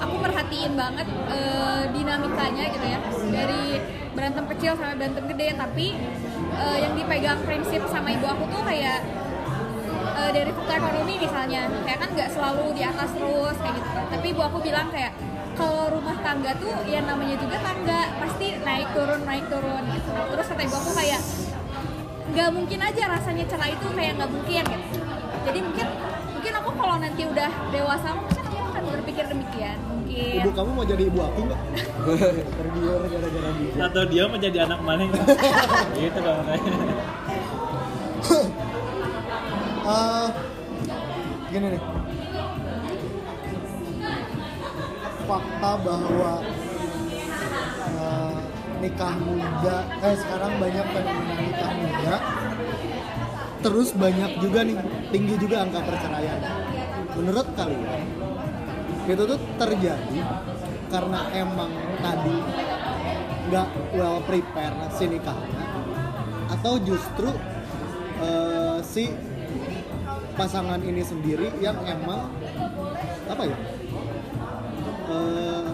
[0.00, 2.98] aku perhatiin banget eh, dinamikanya gitu ya
[3.32, 3.80] dari
[4.16, 5.86] berantem kecil sampai berantem gede tapi
[6.56, 9.04] eh, yang dipegang prinsip sama ibu aku tuh kayak
[10.16, 11.62] eh, dari faktor ekonomi misalnya.
[11.84, 13.88] Kayak kan nggak selalu di atas terus kayak gitu.
[14.12, 15.12] Tapi ibu aku bilang kayak
[15.56, 20.10] kalau rumah tangga tuh ya namanya juga tangga pasti naik turun naik turun gitu.
[20.12, 21.20] Terus kata ibu aku kayak
[22.26, 24.98] nggak mungkin aja rasanya cerai itu kayak nggak mungkin gitu.
[25.46, 25.86] Jadi mungkin
[26.36, 28.08] mungkin aku kalau nanti udah dewasa
[29.06, 31.60] berpikir demikian mungkin Ibu kamu mau jadi ibu aku nggak?
[32.58, 33.72] Tergiur gara-gara dia.
[33.86, 35.10] Atau dia menjadi anak maning.
[36.02, 36.46] gitu dong.
[39.86, 40.28] Eh,
[41.54, 41.82] gini nih.
[45.30, 46.32] Fakta bahwa
[47.86, 48.38] eh,
[48.82, 52.14] nikah muda, eh sekarang banyak fenomena nikah muda.
[53.62, 54.74] Terus banyak juga nih,
[55.14, 56.40] tinggi juga angka perceraian.
[57.14, 58.15] Menurut kalian,
[59.06, 60.20] itu tuh terjadi
[60.90, 61.70] karena emang
[62.02, 62.38] tadi
[63.46, 65.62] nggak well prepare si nikahnya
[66.50, 67.30] atau justru
[68.22, 69.14] eh, si
[70.34, 72.30] pasangan ini sendiri yang emang
[73.30, 73.58] apa ya
[75.10, 75.70] eh,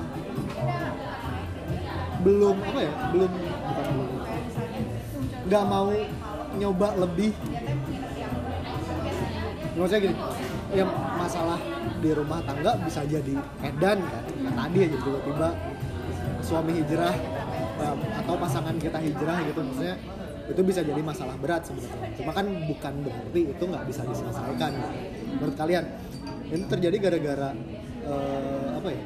[2.22, 3.32] belum apa ya belum
[5.42, 5.90] nggak mau
[6.56, 7.32] nyoba lebih.
[9.72, 10.16] Maksudnya gini
[10.72, 10.84] ya
[11.20, 11.60] masalah
[12.00, 15.48] di rumah tangga bisa jadi edan kan ya, tadi aja tiba-tiba
[16.42, 17.14] suami hijrah
[18.24, 19.60] atau pasangan kita hijrah gitu.
[19.62, 19.96] Maksudnya
[20.42, 22.10] itu bisa jadi masalah berat sebenarnya.
[22.18, 24.72] Cuma kan bukan berarti itu nggak bisa diselesaikan.
[25.38, 25.84] Menurut kalian
[26.50, 27.50] ini terjadi gara-gara
[28.04, 29.02] eh, apa ya?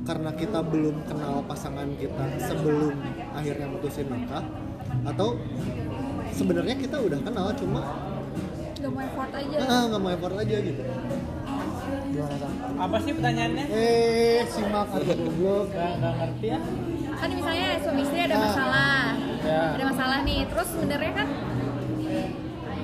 [0.00, 2.96] Karena kita belum kenal pasangan kita sebelum
[3.36, 4.42] akhirnya mutusin nikah
[5.06, 5.38] atau
[6.34, 8.09] sebenarnya kita udah kenal cuma
[9.40, 9.56] aja.
[9.64, 10.82] ah, nggak mau effort aja gitu
[12.10, 12.48] gimana?
[12.76, 13.64] Apa sih pertanyaannya?
[13.70, 16.58] eh simak atau goblok Gak, gak ngerti ya?
[17.12, 18.42] Kan misalnya suami istri ada Ah.
[18.42, 19.02] masalah.
[19.40, 19.62] Ya.
[19.72, 20.40] Ada masalah nih.
[20.44, 21.28] Terus sebenarnya kan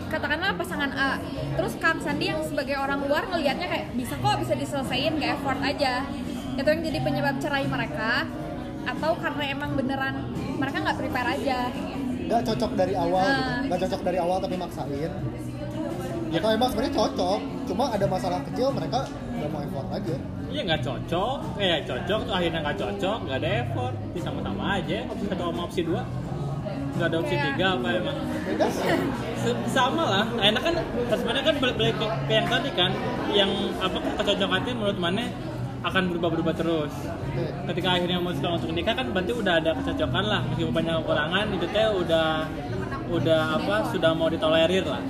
[0.07, 1.11] katakanlah pasangan A.
[1.57, 5.61] Terus Kang Sandi yang sebagai orang luar ngelihatnya kayak bisa kok bisa diselesain gak effort
[5.61, 6.07] aja.
[6.55, 8.25] Itu yang jadi penyebab cerai mereka
[8.87, 10.15] atau karena emang beneran
[10.57, 11.61] mereka nggak prepare aja.
[12.27, 13.39] nggak cocok dari awal gitu.
[13.45, 13.61] Ah.
[13.65, 15.13] nggak cocok dari awal tapi maksain
[16.27, 19.07] atau emang sebenarnya cocok cuma ada masalah kecil mereka
[19.37, 20.17] nggak mau effort aja
[20.47, 24.99] Iya nggak cocok, eh cocok tuh akhirnya nggak cocok, nggak ada effort, Ini sama-sama aja.
[25.11, 26.01] Opsi satu sama opsi dua,
[26.97, 27.45] nggak ada opsi Iya.
[27.51, 28.17] tiga apa emang?
[28.47, 28.67] beda
[29.69, 30.25] sama lah.
[30.39, 30.75] Enak kan,
[31.13, 32.91] sebenarnya kan balik, balik ke, ke yang tadi kan,
[33.35, 33.51] yang
[33.83, 35.25] apa kecocokannya menurut mana
[35.83, 36.95] akan berubah-berubah terus.
[37.05, 37.45] Oke.
[37.75, 41.67] Ketika akhirnya memutuskan untuk nikah kan berarti udah ada kecocokan lah, meskipun banyak kekurangan itu
[41.75, 42.29] teh udah
[43.07, 45.03] udah apa sudah mau ditolerir lah.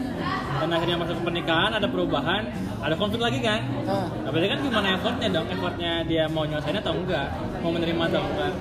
[0.56, 2.42] Dan akhirnya masuk ke pernikahan ada perubahan,
[2.80, 3.60] ada konflik lagi kan?
[3.84, 5.46] nah Nah, berarti kan gimana effortnya dong?
[5.52, 7.28] Effortnya dia mau nyelesain atau enggak?
[7.60, 8.52] Mau menerima atau enggak?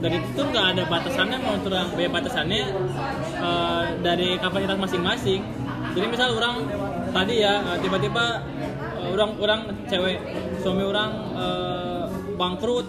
[0.00, 2.62] Dan itu tuh nggak ada batasannya, mau terang B batasannya
[3.42, 5.42] eh, dari kapasitas masing-masing.
[5.90, 6.54] Jadi misal orang
[7.10, 8.24] tadi ya eh, tiba-tiba
[9.02, 10.16] eh, orang orang cewek
[10.62, 12.04] suami orang eh,
[12.38, 12.86] bangkrut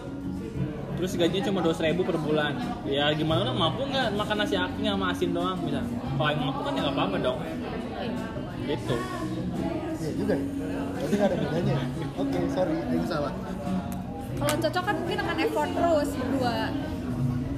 [1.02, 2.54] terus gajinya cuma dua ribu per bulan
[2.86, 5.82] ya gimana orang mampu nggak makan nasi aking sama asin doang bisa
[6.14, 7.38] kalau mampu kan ya nggak apa-apa dong
[8.64, 8.96] gitu
[9.98, 10.46] iya juga ya
[10.92, 11.84] berarti nggak ada bedanya ya?
[12.16, 13.34] oke sorry ini salah
[14.32, 16.56] Kalau cocok kan mungkin akan effort terus berdua.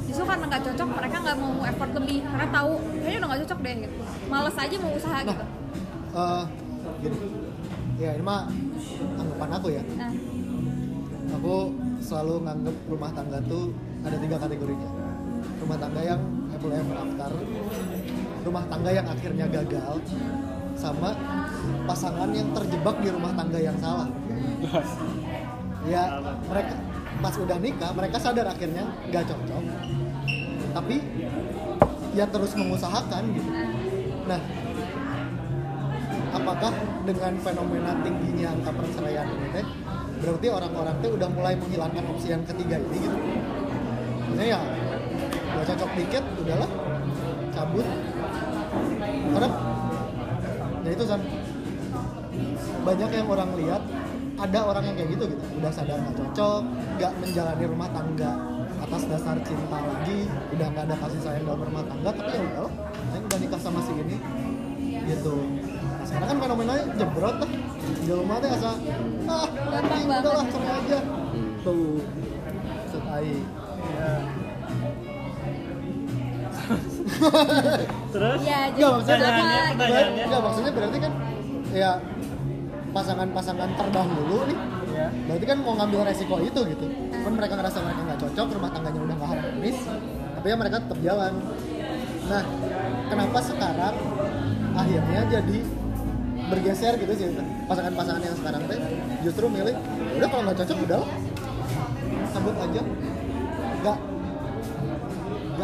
[0.04, 3.60] Justru karena nggak cocok mereka nggak mau effort lebih karena tahu kayaknya udah nggak cocok
[3.64, 3.95] deh gitu.
[4.28, 5.32] Males aja mau usaha Nah.
[5.32, 5.45] gitu.
[6.14, 6.43] Eh,
[6.99, 7.18] gini
[7.95, 8.41] ya ini mah
[9.16, 10.12] anggapan aku ya Nah,
[11.32, 11.56] aku
[11.97, 13.64] selalu nganggep rumah tangga tuh
[14.04, 14.89] ada tiga kategorinya
[15.58, 17.32] rumah tangga yang happily ever after
[18.43, 19.93] rumah tangga yang akhirnya gagal
[20.84, 21.16] sama
[21.88, 24.12] pasangan yang terjebak di rumah tangga yang salah.
[25.88, 26.20] Ya
[26.52, 26.76] mereka
[27.24, 29.64] pas udah nikah mereka sadar akhirnya nggak cocok.
[30.76, 30.96] Tapi
[32.12, 33.52] ya terus mengusahakan gitu.
[34.28, 34.42] Nah
[36.36, 36.74] apakah
[37.08, 39.66] dengan fenomena tingginya angka perceraian ini teh
[40.24, 43.18] berarti orang-orang teh udah mulai menghilangkan opsi yang ketiga ini gitu?
[44.28, 44.60] Maksudnya ya
[45.54, 46.70] udah cocok dikit udahlah
[47.54, 47.88] cabut.
[49.34, 49.50] Karena
[50.84, 51.20] ya itu kan
[52.84, 53.82] banyak yang orang lihat
[54.34, 55.44] ada orang yang kayak gitu gitu.
[55.62, 56.62] Udah sadar nggak cocok
[57.00, 58.32] nggak menjalani rumah tangga
[58.84, 62.68] atas dasar cinta lagi udah nggak ada kasih sayang dalam rumah tangga tapi ya udah
[63.08, 64.18] saya udah nikah sama si ini
[65.04, 65.36] gitu.
[65.84, 67.52] Nah, sekarang kan fenomenanya jebrot lah
[68.04, 68.72] di rumah teh asa
[69.28, 70.24] ah Gampang anjing, banget.
[70.28, 71.00] udahlah cerai aja.
[71.64, 72.00] Tuh.
[72.64, 73.04] Maksud
[78.11, 78.39] terus?
[78.41, 79.24] Ya jadi Nggak, maksudnya apa?
[79.24, 81.11] pertanyaannya- pertanyaannya- Enggak, maksudnya berarti kan
[81.74, 81.91] ya
[82.93, 84.57] pasangan-pasangan terdahulu nih.
[84.93, 86.86] Ya berarti kan mau ngambil resiko itu gitu.
[87.11, 89.78] Kan mereka ngerasa mereka nggak cocok rumah tangganya udah nggak harmonis
[90.34, 91.34] tapi ya mereka tetap jalan.
[92.24, 92.43] Nah
[93.07, 93.95] kenapa sekarang
[94.74, 95.57] akhirnya jadi
[96.43, 97.28] bergeser gitu sih?
[97.65, 98.80] Pasangan-pasangan yang sekarang teh
[99.24, 99.76] justru milih
[100.13, 101.09] udah kalau nggak cocok udah lah.
[102.30, 102.82] Cabut aja.
[103.82, 103.97] Nggak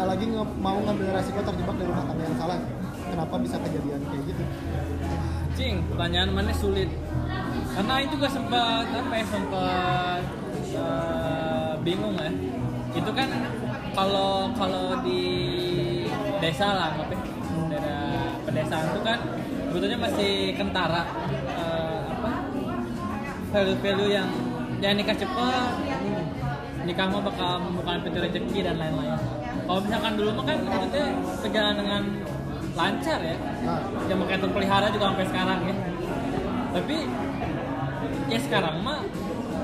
[0.00, 2.56] nggak lagi nge- mau ngambil resiko terjebak di rumah tangga yang salah
[3.04, 4.44] kenapa bisa kejadian kayak gitu
[5.60, 6.88] Cing, pertanyaan mana sulit?
[7.76, 10.22] Karena itu juga sempat apa ya sempat
[10.72, 12.32] eh, bingung ya.
[12.96, 13.28] Itu kan
[13.92, 15.20] kalau kalau di
[16.40, 17.20] desa lah, apa ya,
[17.66, 19.18] daerah pedesaan itu kan
[19.68, 21.02] sebetulnya masih kentara
[21.60, 22.30] eh, apa
[23.52, 24.28] value-value yang
[24.80, 25.76] ya nikah cepat,
[26.88, 29.39] nikah mah bakal membuka pintu rezeki dan lain-lain.
[29.70, 31.06] Kalau misalkan dulu mah kan maksudnya
[31.46, 32.02] berjalan dengan
[32.74, 33.78] lancar ya, nah.
[34.10, 35.74] Yang pakai terpelihara juga sampai sekarang ya.
[36.74, 36.96] Tapi
[38.26, 39.06] ya sekarang mah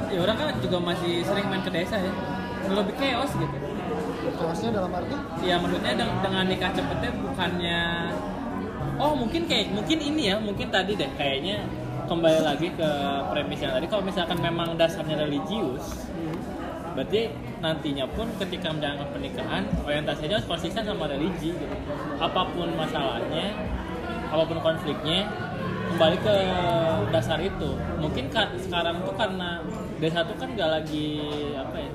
[0.06, 2.14] ya orang kan juga masih sering main ke desa ya.
[2.70, 3.56] Lebih chaos gitu.
[4.38, 5.16] Chaosnya dalam arti?
[5.42, 7.80] Ya maksudnya deng- dengan nikah cepetnya bukannya
[9.02, 11.66] oh mungkin kayak mungkin ini ya mungkin tadi deh kayaknya
[12.06, 12.90] kembali lagi ke
[13.34, 13.90] premis yang tadi.
[13.90, 16.06] Kalau misalkan memang dasarnya religius
[16.94, 21.76] berarti nantinya pun ketika menjalankan pernikahan orientasinya harus konsisten sama religi gitu.
[22.20, 23.56] apa pun masalahnya
[24.28, 25.24] apa pun konfliknya
[25.86, 26.34] kembali ke
[27.14, 27.70] dasar itu.
[28.02, 29.62] Mungkin ka- sekarang tuh karena
[29.96, 31.08] desa tuh kan nggak lagi
[31.56, 31.90] apa ya?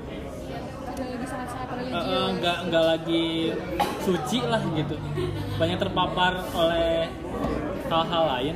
[2.40, 3.26] Nggak nggak lagi
[4.02, 4.96] suci lah gitu.
[5.60, 7.12] Banyak terpapar oleh
[7.92, 8.56] hal-hal lain.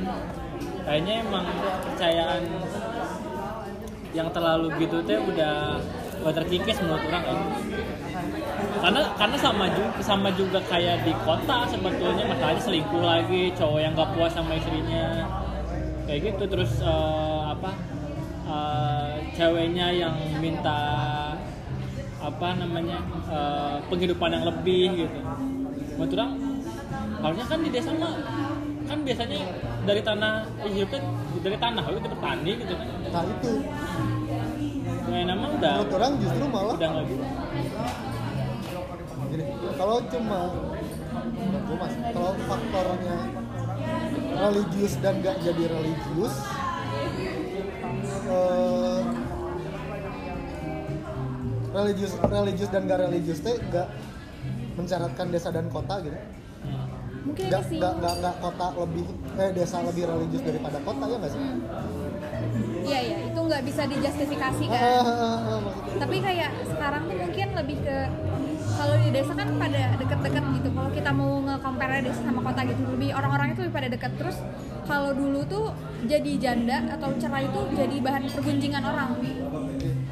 [0.82, 2.42] Kayaknya emang kepercayaan
[4.16, 5.76] yang terlalu gitu teh udah
[6.26, 7.38] udah terkikis menurut orang ya.
[8.82, 13.94] karena karena sama juga sama juga kayak di kota sebetulnya masalahnya selingkuh lagi cowok yang
[13.94, 15.22] nggak puas sama istrinya.
[16.06, 17.70] Kayak gitu terus eh, apa
[18.50, 20.82] eh, ceweknya yang minta
[22.18, 22.98] apa namanya
[23.30, 25.20] eh, penghidupan yang lebih gitu.
[25.94, 26.32] Menurut orang
[27.22, 28.18] harusnya kan di desa mah
[28.86, 29.38] kan biasanya
[29.86, 31.00] dari tanah hidupnya
[31.38, 32.86] dari tanah itu petani gitu kan?
[33.14, 33.52] Nah itu
[35.06, 37.24] nah nama udah menurut orang justru malah udah nggak gini
[39.76, 40.40] kalau cuma
[42.10, 43.18] kalau faktornya
[44.36, 46.34] religius dan gak jadi religius
[48.26, 49.00] eh,
[51.72, 53.88] religius religius dan gak religius teh gak
[54.76, 56.18] mencaratkan desa dan kota gitu
[56.66, 56.82] Hmm.
[57.22, 59.06] mungkin gak, gak, gak, gak kota lebih
[59.38, 61.42] eh desa lebih religius daripada kota ya gak sih?
[62.86, 63.16] Iya iya.
[63.26, 65.60] Itu nggak bisa dijustifikasi kan ah, ah, ah,
[65.96, 67.96] tapi kayak sekarang tuh mungkin lebih ke
[68.76, 70.68] kalau di desa kan pada deket-deket gitu.
[70.76, 74.12] Kalau kita mau nge-compare desa sama kota gitu lebih orang-orang itu lebih pada deket.
[74.20, 74.36] Terus
[74.84, 75.72] kalau dulu tuh
[76.04, 79.16] jadi janda atau cerai itu jadi bahan pergunjingan orang.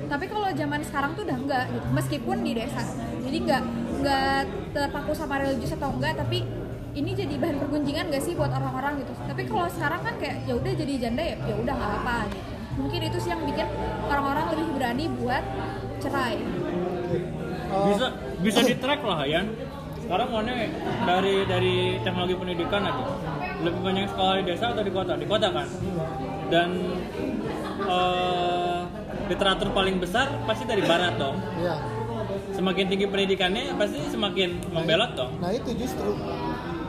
[0.04, 1.86] Tapi kalau zaman sekarang tuh udah enggak gitu.
[1.92, 2.82] Meskipun di desa.
[3.20, 3.62] Jadi enggak
[4.00, 6.44] enggak terpaku sama religius atau enggak tapi
[6.94, 9.12] ini jadi bahan pergunjingan gak sih buat orang-orang gitu?
[9.18, 12.53] Tapi kalau sekarang kan kayak ya udah jadi janda ya ya udah nggak apa gitu
[12.74, 13.66] mungkin itu sih yang bikin
[14.10, 15.44] orang-orang lebih berani buat
[16.02, 16.36] cerai.
[16.38, 18.06] Eh, bisa
[18.42, 19.46] bisa di track lah Yan.
[20.04, 20.52] Sekarang mana
[21.08, 23.04] dari dari teknologi pendidikan aja.
[23.64, 25.12] Lebih banyak sekolah di desa atau di kota?
[25.16, 25.68] Di kota kan.
[26.52, 26.68] Dan
[27.88, 28.80] eh,
[29.32, 31.38] literatur paling besar pasti dari barat dong.
[31.60, 31.76] Iya.
[32.54, 35.32] semakin tinggi pendidikannya pasti semakin membelot dong.
[35.42, 36.14] Nah itu justru.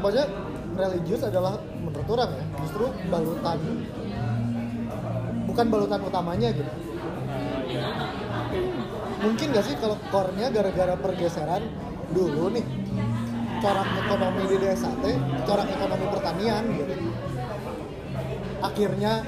[0.02, 0.28] Maksudnya
[0.78, 3.58] religius adalah menurut orang ya Justru balutan
[5.56, 6.68] Bukan balutan utamanya gitu.
[9.24, 11.64] Mungkin gak sih kalau core-nya gara-gara pergeseran
[12.12, 12.66] Dulu nih
[13.64, 15.16] Corak ekonomi di desa teh
[15.48, 16.94] Corak ekonomi pertanian gitu
[18.60, 19.24] Akhirnya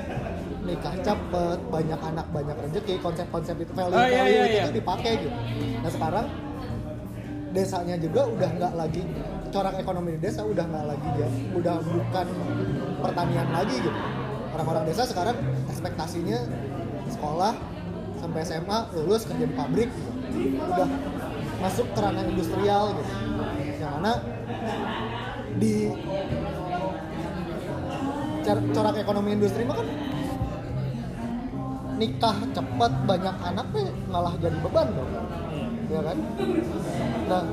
[0.68, 4.64] nikah cepet, banyak anak, banyak rezeki, konsep-konsep itu value Oh, iya, iya, itu iya.
[4.68, 5.38] tuh dipakai gitu.
[5.80, 6.28] Nah sekarang
[7.56, 9.02] desanya juga udah nggak lagi
[9.48, 12.28] corak ekonomi di desa udah nggak lagi ya udah bukan
[13.00, 14.00] pertanian lagi gitu
[14.58, 15.38] orang-orang desa sekarang
[15.70, 16.41] ekspektasinya
[17.14, 17.53] sekolah
[18.18, 19.89] sampai SMA lulus kerja di pabrik
[20.34, 20.58] gitu.
[20.58, 20.89] udah
[21.62, 23.14] masuk ke ranah industrial gitu.
[23.78, 24.12] Yang mana
[25.62, 25.74] di
[28.47, 29.88] corak ekonomi industri mah kan
[31.97, 35.12] nikah cepat banyak anak tuh malah jadi beban dong.
[35.93, 36.18] Ya kan?
[37.30, 37.43] Nah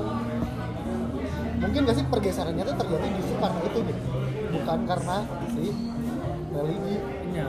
[1.55, 4.01] mungkin gak sih pergeserannya tuh terjadi justru karena itu gitu.
[4.57, 5.17] Bukan karena
[5.53, 5.65] si
[6.55, 6.95] religi
[7.27, 7.47] Iya.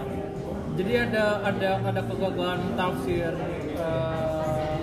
[0.77, 3.33] Jadi ada ada ada kegagalan tafsir
[3.77, 4.75] eh,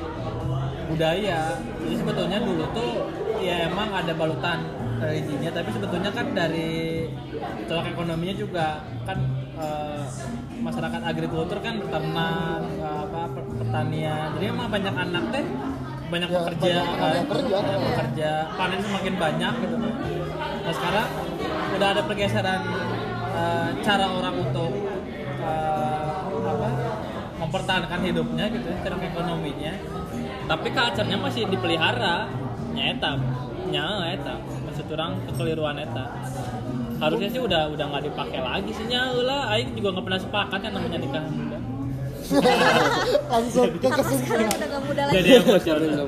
[0.88, 1.42] budaya.
[1.60, 2.92] Jadi sebetulnya dulu tuh
[3.38, 4.64] ya emang ada balutan
[4.98, 7.06] religinya, tapi sebetulnya kan dari
[7.68, 8.68] corak ekonominya juga
[9.04, 9.18] kan
[9.54, 10.04] eh,
[10.58, 14.28] masyarakat agrikultur kan beternak eh, apa per- pertanian.
[14.34, 15.46] Jadi emang banyak anak teh
[16.04, 17.58] banyak Ya, pekerja banyak kerja.
[17.58, 19.76] banyak pekerja panen semakin banyak gitu
[20.62, 21.08] nah sekarang
[21.74, 22.62] udah ada pergeseran
[23.34, 24.72] eh, cara orang untuk
[25.42, 26.12] eh,
[26.44, 26.70] apa
[27.44, 29.74] mempertahankan hidupnya gitu ya, cara ekonominya.
[30.48, 32.30] Tapi culture-nya masih dipelihara.
[32.74, 33.12] Nyata
[33.70, 34.36] nya eta.
[34.42, 36.06] Maksud orang kekeliruan eta.
[37.02, 40.60] Harusnya sih udah udah nggak dipakai lagi sih nya lah aing juga nggak pernah sepakat
[40.62, 41.60] yang namanya nikah muda.
[43.34, 45.16] Langsung ke kesimpulan udah gak muda lagi.
[45.20, 46.08] Jadi emosional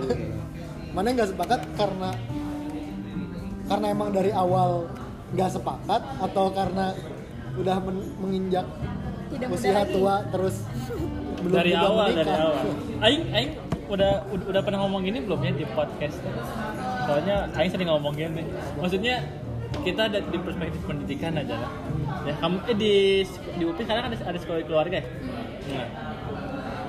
[0.96, 1.62] mana nggak sepakat?
[1.76, 2.10] Karena
[3.66, 4.88] karena emang dari awal
[5.36, 6.96] nggak sepakat atau karena
[7.56, 8.66] udah men- menginjak
[9.32, 9.94] Tidak muda usia lagi.
[9.96, 10.56] tua terus
[11.44, 12.40] belum dari awal dari menikah.
[12.42, 12.66] awal.
[13.02, 13.52] Aing aing
[13.86, 16.18] udah udah, pernah ngomong gini belum ya di podcast?
[17.06, 18.44] Soalnya aing sering ngomong gini
[18.78, 19.22] maksudnya
[19.84, 21.72] kita ada di perspektif pendidikan aja lah.
[22.26, 22.94] Ya kamu eh, di
[23.30, 25.06] di UPI sekarang ada ada sekolah keluarga ya?
[25.76, 25.88] Nah,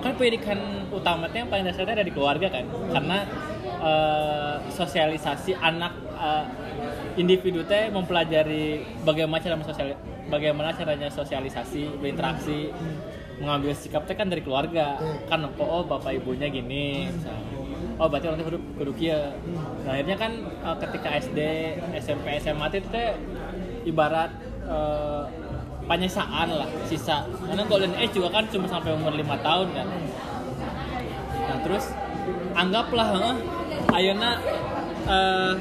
[0.00, 0.58] kan pendidikan
[0.88, 2.64] utamanya yang paling dasarnya ada di keluarga kan?
[2.64, 3.18] Karena
[3.82, 6.44] eh, sosialisasi anak eh,
[7.20, 9.92] individu teh mempelajari bagaimana cara sosial
[10.30, 12.70] bagaimana caranya sosialisasi berinteraksi
[13.36, 14.96] mengambil sikap teh kan dari keluarga.
[15.28, 17.54] Kan oh bapak ibunya gini misalnya.
[17.96, 21.38] oh berarti orang kudu kudu nah, akhirnya kan eh, ketika SD
[21.96, 23.16] SMP SMA itu teh
[23.88, 24.28] ibarat
[24.68, 25.24] eh,
[25.86, 27.24] penyisaan lah sisa.
[27.24, 29.86] Karena golden age juga kan cuma sampai umur lima tahun kan.
[31.46, 31.88] Nah terus
[32.52, 33.36] anggaplah heeh,
[33.96, 34.30] ayeuna
[35.08, 35.52] eh,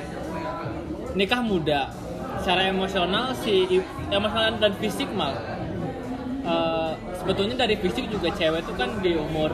[1.15, 2.04] nikah muda
[2.45, 3.81] secara emosional si
[4.13, 5.33] emosional dan fisik mal.
[6.45, 9.49] Eh, sebetulnya dari fisik juga cewek itu kan di umur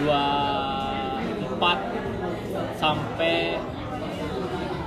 [0.00, 1.20] 24
[2.80, 3.60] sampai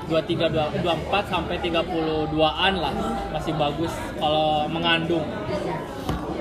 [0.10, 2.94] 23 24 sampai 32-an lah.
[3.30, 5.30] Masih bagus kalau mengandung.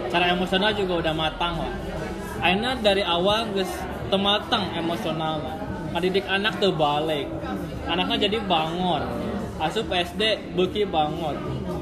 [0.09, 1.77] Cara emosional juga udah matang lah.
[2.41, 3.69] Akhirnya dari awal guys
[4.09, 5.45] tematang emosional
[5.93, 7.29] ngadidik anak tuh balik.
[7.85, 11.37] Anaknya jadi bangon asup SD beki bangot.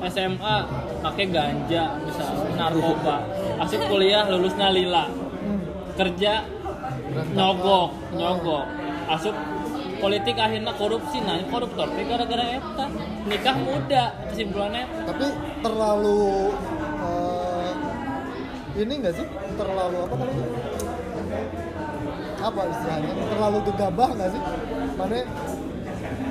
[0.07, 0.57] SMA
[1.03, 3.17] pakai ganja misalnya narkoba.
[3.63, 5.05] Asup kuliah lulusnya lila.
[5.99, 6.47] Kerja
[7.35, 8.67] nyogok nyogok.
[9.11, 9.35] Asup
[9.99, 11.89] politik akhirnya korupsi nah koruptor.
[11.95, 12.87] Teh gara-gara eta
[13.27, 15.27] nikah muda kesimpulannya tapi
[15.65, 16.53] terlalu
[17.01, 17.71] eh,
[18.85, 19.27] ini enggak sih?
[19.55, 20.47] Terlalu apa namanya?
[22.45, 23.13] Apa istilahnya?
[23.33, 24.43] Terlalu gegabah nggak sih?
[25.01, 25.19] Mana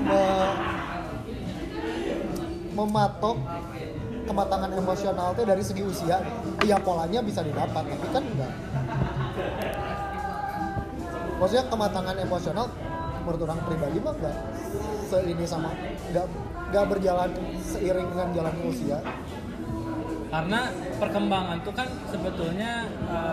[0.04, 0.73] me-
[2.74, 3.38] mematok
[4.24, 6.18] kematangan emosional teh dari segi usia
[6.64, 8.54] iya polanya bisa didapat tapi kan enggak.
[11.38, 12.66] Maksudnya kematangan emosional
[13.24, 14.38] menurut orang pribadi mah enggak
[15.12, 15.72] seini sama
[16.10, 16.28] enggak
[16.72, 17.30] enggak berjalan
[17.62, 19.00] seiring dengan jalannya usia.
[20.34, 20.60] Karena
[20.98, 23.32] perkembangan tuh kan sebetulnya eh,